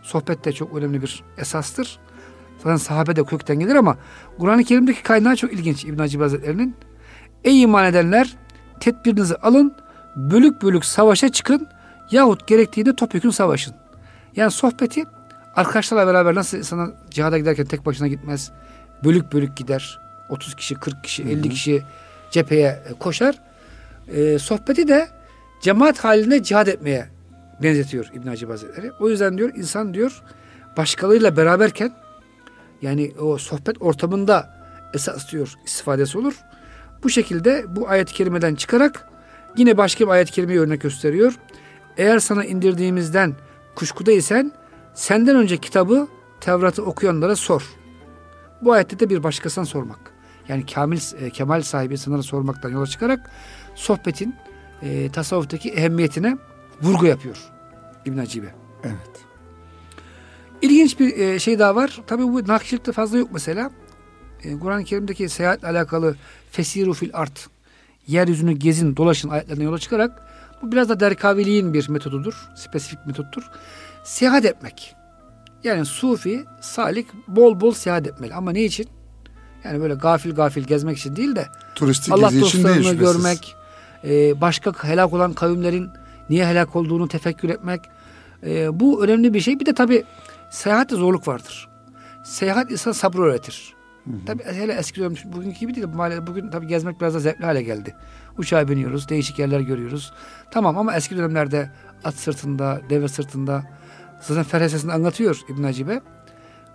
[0.02, 2.00] sohbet de çok önemli bir esastır.
[2.58, 3.97] Zaten sahabe de kökten gelir ama
[4.39, 6.76] Kur'an-ı Kerim'deki kaynağı çok ilginç İbn Hacib Hazretleri'nin.
[7.43, 8.36] Ey iman edenler
[8.80, 9.74] tedbirinizi alın,
[10.16, 11.68] bölük bölük savaşa çıkın
[12.12, 13.74] yahut gerektiğinde topyekun savaşın.
[14.36, 15.06] Yani sohbeti
[15.56, 18.51] arkadaşlarla beraber nasıl sana cihada giderken tek başına gitmez.
[19.04, 19.99] Bölük bölük gider.
[20.30, 21.84] 30 kişi, 40 kişi, 50 kişi
[22.32, 23.36] cepheye koşar.
[24.16, 25.08] Ee, sohbeti de
[25.62, 27.08] cemaat halinde cihad etmeye
[27.64, 28.91] benzetiyor İbn Hacib Hazretleri.
[28.99, 30.22] O yüzden diyor insan diyor
[30.78, 31.91] başkalarıyla beraberken
[32.84, 34.49] yani o sohbet ortamında
[34.93, 36.34] esas diyor istifadesi olur.
[37.03, 39.09] Bu şekilde bu ayet-i kerimeden çıkarak
[39.57, 41.34] yine başka bir ayet-i kerimeyi örnek gösteriyor.
[41.97, 43.36] Eğer sana indirdiğimizden
[43.75, 44.51] kuşkudaysan
[44.93, 46.07] senden önce kitabı
[46.41, 47.69] Tevrat'ı okuyanlara sor.
[48.61, 49.99] Bu ayette de bir başkasına sormak.
[50.47, 53.31] Yani kamil e, kemal sahibi insanlara sormaktan yola çıkarak
[53.75, 54.36] sohbetin
[54.81, 56.38] e, tasavvuftaki ehemmiyetine
[56.81, 57.38] vurgu yapıyor
[58.05, 58.55] İbn Hacibe.
[58.84, 59.32] Evet.
[60.64, 62.01] İlginç bir e, şey daha var.
[62.07, 63.72] Tabii bu nakşilikte fazla yok mesela.
[64.43, 66.16] E, Kur'an-ı Kerim'deki seyahatle alakalı
[66.51, 67.47] fesiru fil art
[68.07, 70.22] yeryüzünü gezin, dolaşın ayetlerine yola çıkarak
[70.61, 72.49] bu biraz da derkaviliğin bir metodudur.
[72.55, 73.43] Spesifik metottur.
[74.03, 74.95] Seyahat etmek.
[75.64, 78.34] Yani sufi, salik bol bol seyahat etmeli.
[78.34, 78.88] Ama ne için?
[79.64, 83.55] Yani böyle gafil gafil gezmek için değil de Turistik Allah dostlarını görmek,
[84.03, 85.89] e, başka helak olan kavimlerin
[86.30, 87.82] niye helak olduğunu tefekkür etmek.
[88.45, 89.59] e, bu önemli bir şey.
[89.59, 90.03] Bir de tabii
[90.54, 91.70] seyahatte zorluk vardır.
[92.24, 93.74] Seyahat insan sabrı öğretir.
[94.26, 95.88] Tabii hele eski dönem bugünkü gibi değil.
[95.88, 97.95] Maalesef bugün tabii gezmek biraz da zevkli hale geldi.
[98.38, 100.14] Uçağa biniyoruz, değişik yerler görüyoruz.
[100.51, 101.72] Tamam ama eski dönemlerde
[102.04, 103.64] at sırtında, deve sırtında
[104.22, 106.01] zaten Ferhesesini anlatıyor İbn Hacibe.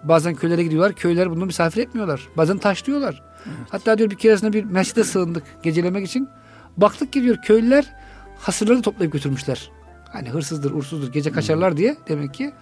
[0.05, 0.93] Bazen köylere gidiyorlar.
[0.93, 2.29] Köyler bunu misafir etmiyorlar.
[2.37, 3.23] Bazen taşlıyorlar.
[3.71, 6.29] Hatta diyor bir keresinde bir mescide sığındık gecelemek için.
[6.77, 7.95] Baktık ki diyor köylüler
[8.39, 9.71] hasırları toplayıp götürmüşler.
[10.13, 12.53] Hani hırsızdır, uğursuzdur, gece kaçarlar diye demek ki.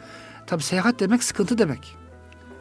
[0.47, 1.97] Tabi seyahat demek sıkıntı demek.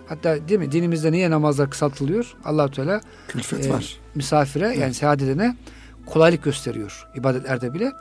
[0.08, 2.36] Hatta değil mi dinimizde niye namazlar kısaltılıyor?
[2.46, 4.00] allah Teala Külfet e, var.
[4.16, 5.56] misafire yani seyahat edene
[6.06, 7.92] kolaylık gösteriyor ibadetlerde bile.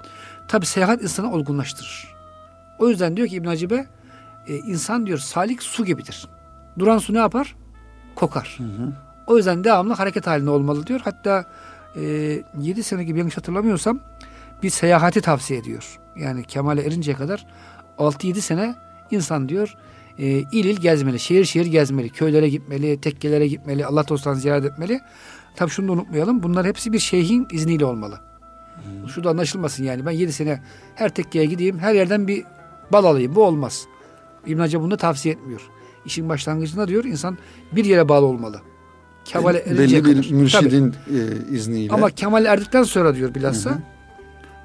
[0.48, 2.14] Tabi seyahat insanı olgunlaştırır.
[2.78, 3.86] O yüzden diyor ki İbn Hacibe
[4.46, 6.28] e, insan diyor salik su gibidir.
[6.78, 7.56] Duran su ne yapar?
[8.14, 8.58] Kokar.
[9.26, 11.00] O yüzden devamlı hareket halinde olmalı diyor.
[11.04, 11.44] Hatta
[11.96, 12.02] e,
[12.60, 14.00] 7 sene gibi yanlış hatırlamıyorsam
[14.62, 15.98] bir seyahati tavsiye ediyor.
[16.16, 17.46] Yani kemale erinceye kadar
[17.98, 18.74] 6-7 sene
[19.10, 19.76] insan diyor
[20.18, 25.00] e, il il gezmeli, şehir şehir gezmeli, köylere gitmeli, tekkelere gitmeli, Allah dostlarını ziyaret etmeli.
[25.56, 26.42] Tabi şunu da unutmayalım.
[26.42, 28.20] Bunlar hepsi bir şeyhin izniyle olmalı.
[29.14, 30.06] Şu da anlaşılmasın yani.
[30.06, 30.62] Ben 7 sene
[30.94, 32.44] her tekkeye gideyim, her yerden bir
[32.92, 33.34] bal alayım.
[33.34, 33.86] Bu olmaz.
[34.46, 35.60] İbn Hacer bunu da tavsiye etmiyor.
[36.04, 37.38] İşin başlangıcında diyor insan
[37.72, 38.60] bir yere bağlı olmalı.
[39.58, 40.22] Erinceye Belli bir kadar.
[40.22, 40.34] Tabii.
[40.34, 40.94] mürşidin
[41.50, 41.94] e, izniyle.
[41.94, 43.78] Ama kemale erdikten sonra diyor bilhassa.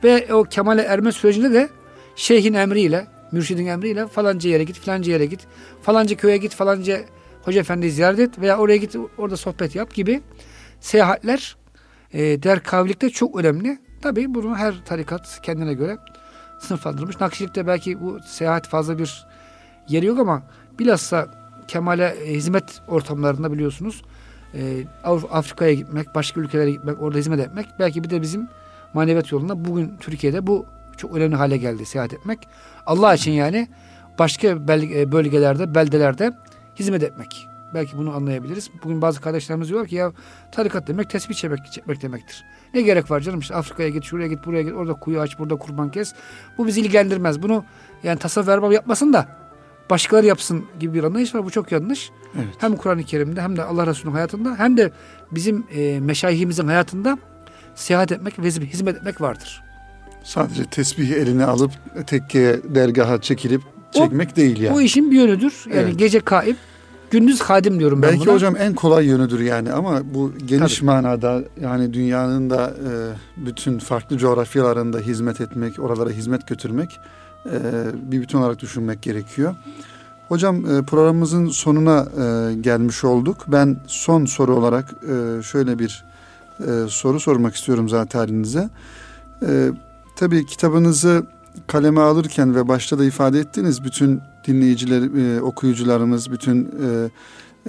[0.04, 1.70] Ve o kemale erme sürecinde de
[2.16, 5.48] şeyhin emriyle, mürşidin emriyle falanca yere git, falanca yere git,
[5.82, 7.00] falanca köye git, falanca
[7.42, 10.22] hoca efendiyi ziyaret et veya oraya git, orada sohbet yap gibi
[10.80, 11.58] seyahatler
[12.14, 13.80] e, der kavlikte çok önemli.
[14.02, 15.98] Tabii bunu her tarikat kendine göre
[16.60, 17.20] sınıflandırmış.
[17.20, 19.28] Nakşilikte belki bu seyahat fazla bir
[19.90, 20.44] yeri yok ama
[20.80, 21.28] bilhassa
[21.68, 24.02] kemale e, hizmet ortamlarında biliyorsunuz
[24.54, 24.84] e,
[25.32, 28.48] Afrika'ya gitmek, başka ülkelere gitmek, orada hizmet etmek belki bir de bizim
[28.94, 30.66] maneviyat yolunda bugün Türkiye'de bu
[31.00, 32.40] çok önemli hale geldi seyahat etmek.
[32.86, 33.68] Allah için yani
[34.20, 36.32] başka e, bölgelerde, beldelerde
[36.80, 37.48] hizmet etmek.
[37.74, 38.70] Belki bunu anlayabiliriz.
[38.84, 40.12] Bugün bazı kardeşlerimiz diyorlar ki ya
[40.52, 42.46] tarikat demek tesbih çekmek, çekmek demektir.
[42.74, 45.56] Ne gerek var canım işte Afrika'ya git, şuraya git, buraya git, orada kuyu aç, burada
[45.56, 46.14] kurban kes.
[46.58, 47.42] Bu bizi ilgilendirmez.
[47.42, 47.66] Bunu
[48.04, 49.28] yani tasavvuf erbabı yapmasın da
[49.90, 51.46] başkaları yapsın gibi bir anlayış var.
[51.46, 52.12] Bu çok yanlış.
[52.36, 52.48] Evet.
[52.58, 54.92] Hem Kur'an-ı Kerim'de hem de Allah Resulü'nün hayatında hem de
[55.32, 57.18] bizim e, meşayihimizin hayatında
[57.76, 59.69] seyahat etmek ve hizmet etmek vardır.
[60.24, 61.72] Sadece tesbihi eline alıp
[62.08, 63.62] tekkeye, dergaha çekilip
[63.92, 64.76] çekmek değil yani.
[64.76, 65.54] O işin bir yönüdür.
[65.68, 66.00] Yani Evet.
[66.00, 66.58] gece kaip,
[67.12, 68.34] gündüz hadim diyorum ben Belki buna.
[68.34, 70.86] hocam en kolay yönüdür yani ama bu geniş Tabii.
[70.86, 72.92] manada yani dünyanın da e,
[73.46, 77.00] bütün farklı coğrafyalarında hizmet etmek, oralara hizmet götürmek
[77.46, 77.52] e,
[78.12, 79.56] bir bütün olarak düşünmek gerekiyor.
[80.28, 83.38] Hocam e, programımızın sonuna e, gelmiş olduk.
[83.48, 86.04] Ben son soru olarak e, şöyle bir
[86.60, 88.70] e, soru sormak istiyorum zaten halinize.
[89.48, 89.70] E,
[90.20, 91.26] tabii kitabınızı
[91.68, 97.10] kaleme alırken ve başta da ifade ettiniz bütün dinleyiciler, e, okuyucularımız, bütün e,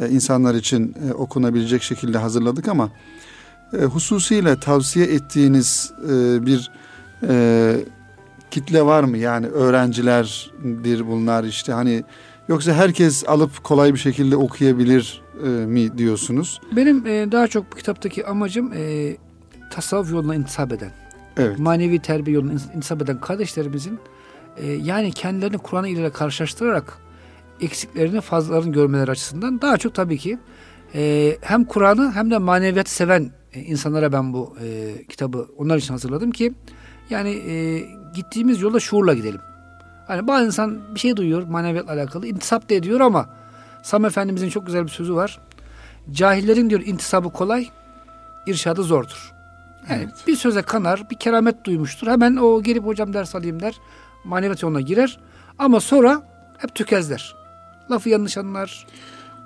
[0.04, 2.90] e, insanlar için okunabilecek şekilde hazırladık ama
[3.72, 5.92] e, hususiyle tavsiye ettiğiniz
[6.46, 6.70] bir
[8.50, 9.18] kitle var mı?
[9.18, 12.04] Yani öğrencilerdir bunlar işte hani
[12.48, 15.22] yoksa herkes alıp kolay bir şekilde okuyabilir
[15.66, 16.60] mi diyorsunuz?
[16.76, 19.16] Benim daha çok bu kitaptaki amacım e,
[19.70, 20.90] tasavvuf yoluna intisap eden,
[21.40, 21.58] Evet.
[21.58, 23.98] manevi terbiye yoluna in- intisap eden kardeşlerimizin
[24.56, 26.98] e, yani kendilerini Kur'an ile karşılaştırarak
[27.60, 30.38] eksiklerini fazlalarını görmeleri açısından daha çok tabii ki
[30.94, 35.94] e, hem Kur'an'ı hem de maneviyatı seven e, insanlara ben bu e, kitabı onlar için
[35.94, 36.54] hazırladım ki
[37.10, 37.84] yani e,
[38.14, 39.40] gittiğimiz yolda şuurla gidelim.
[40.06, 43.28] Hani bazı insan bir şey duyuyor maneviyatla alakalı intisap da ediyor ama
[43.82, 45.40] Sami Efendimizin çok güzel bir sözü var.
[46.12, 47.68] Cahillerin diyor intisabı kolay,
[48.46, 49.32] irşadı zordur.
[49.90, 50.14] Yani Evet.
[50.26, 52.06] bir söze kanar, bir keramet duymuştur.
[52.06, 53.74] Hemen o gelip hocam ders alayım der.
[54.24, 55.18] Maneviyat yoluna girer.
[55.58, 56.22] Ama sonra
[56.58, 57.34] hep tökezler.
[57.90, 58.86] Lafı yanlış anlar.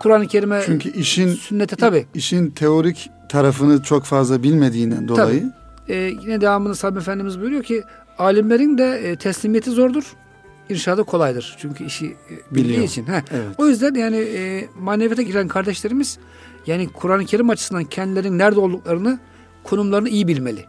[0.01, 2.07] Kur'an-ı Kerim'e, Çünkü işin sünnete tabi.
[2.14, 5.53] işin teorik tarafını çok fazla bilmediğinden dolayı
[5.88, 7.82] Ee, yine devamını Sami Efendimiz buyuruyor ki
[8.18, 10.12] alimlerin de e, teslimiyeti zordur.
[10.68, 11.57] İrşadı kolaydır.
[11.59, 12.84] Çünkü işi e, bildiği Biliyor.
[12.84, 13.07] için.
[13.07, 13.12] Heh.
[13.30, 13.49] evet.
[13.59, 16.18] O yüzden yani e, maneviyata giren kardeşlerimiz
[16.66, 19.18] yani Kur'an-ı Kerim açısından kendilerinin nerede olduklarını,
[19.65, 20.65] konumlarını iyi bilmeli.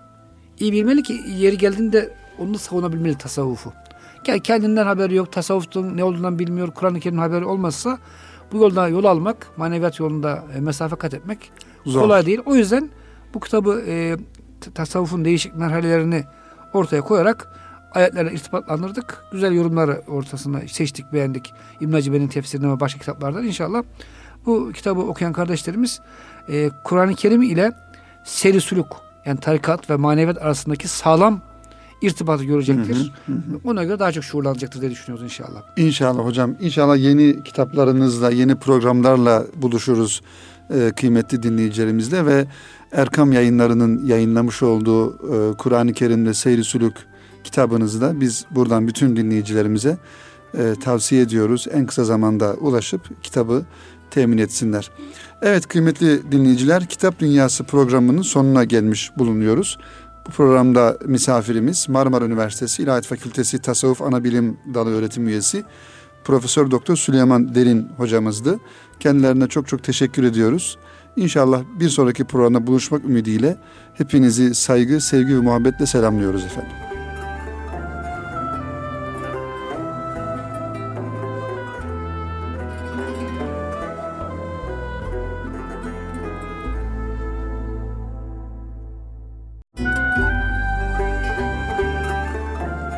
[0.60, 3.74] İyi bilmeli ki yeri geldiğinde onu savunabilmeli tasavvufu.
[4.28, 7.98] Yani kendinden haberi yok, tasavvufun ne olduğundan bilmiyor, Kur'an-ı Kerim'in haberi olmazsa
[8.52, 11.52] bu yolda yol almak, maneviyat yolunda e, mesafe kat etmek
[11.86, 12.02] Zor.
[12.02, 12.42] kolay değil.
[12.46, 12.90] O yüzden
[13.34, 14.18] bu kitabı e,
[14.74, 16.24] tasavvufun değişik merhalelerini
[16.74, 17.48] ortaya koyarak
[17.94, 19.24] ayetlerle irtibatlandırdık.
[19.32, 21.54] Güzel yorumları ortasında seçtik, beğendik.
[21.82, 23.84] İbn Hacibe'nin tefsirinden ve başka kitaplardan inşallah
[24.46, 26.02] bu kitabı okuyan kardeşlerimiz
[26.50, 27.72] e, Kur'an-ı Kerim ile
[28.26, 31.42] seri suluk yani tarikat ve maneviyat arasındaki sağlam
[32.02, 33.12] irtibatı görecektir.
[33.26, 33.60] Hı hı hı.
[33.64, 35.62] Ona göre daha çok şuurlanacaktır diye düşünüyoruz inşallah.
[35.78, 36.56] İnşallah hocam.
[36.60, 40.22] İnşallah yeni kitaplarınızla, yeni programlarla buluşuruz
[40.74, 42.46] e, kıymetli dinleyicilerimizle ve
[42.92, 46.96] Erkam yayınlarının yayınlamış olduğu e, Kur'an-ı Kerim'de Seyri Sülük
[47.44, 49.98] kitabınızı da biz buradan bütün dinleyicilerimize
[50.58, 51.68] e, tavsiye ediyoruz.
[51.72, 53.66] En kısa zamanda ulaşıp kitabı
[54.12, 54.92] temin etsinler.
[55.42, 59.78] Evet kıymetli dinleyiciler Kitap Dünyası programının sonuna gelmiş bulunuyoruz.
[60.28, 65.64] Bu programda misafirimiz Marmara Üniversitesi İlahiyat Fakültesi Tasavvuf Anabilim Dalı öğretim üyesi
[66.24, 68.60] Profesör Doktor Süleyman Derin hocamızdı.
[69.00, 70.78] Kendilerine çok çok teşekkür ediyoruz.
[71.16, 73.58] İnşallah bir sonraki programda buluşmak ümidiyle
[73.94, 76.85] hepinizi saygı, sevgi ve muhabbetle selamlıyoruz efendim.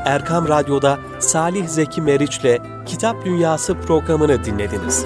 [0.07, 5.05] Erkam Radyo'da Salih Zeki Meriç'le Kitap Dünyası programını dinlediniz.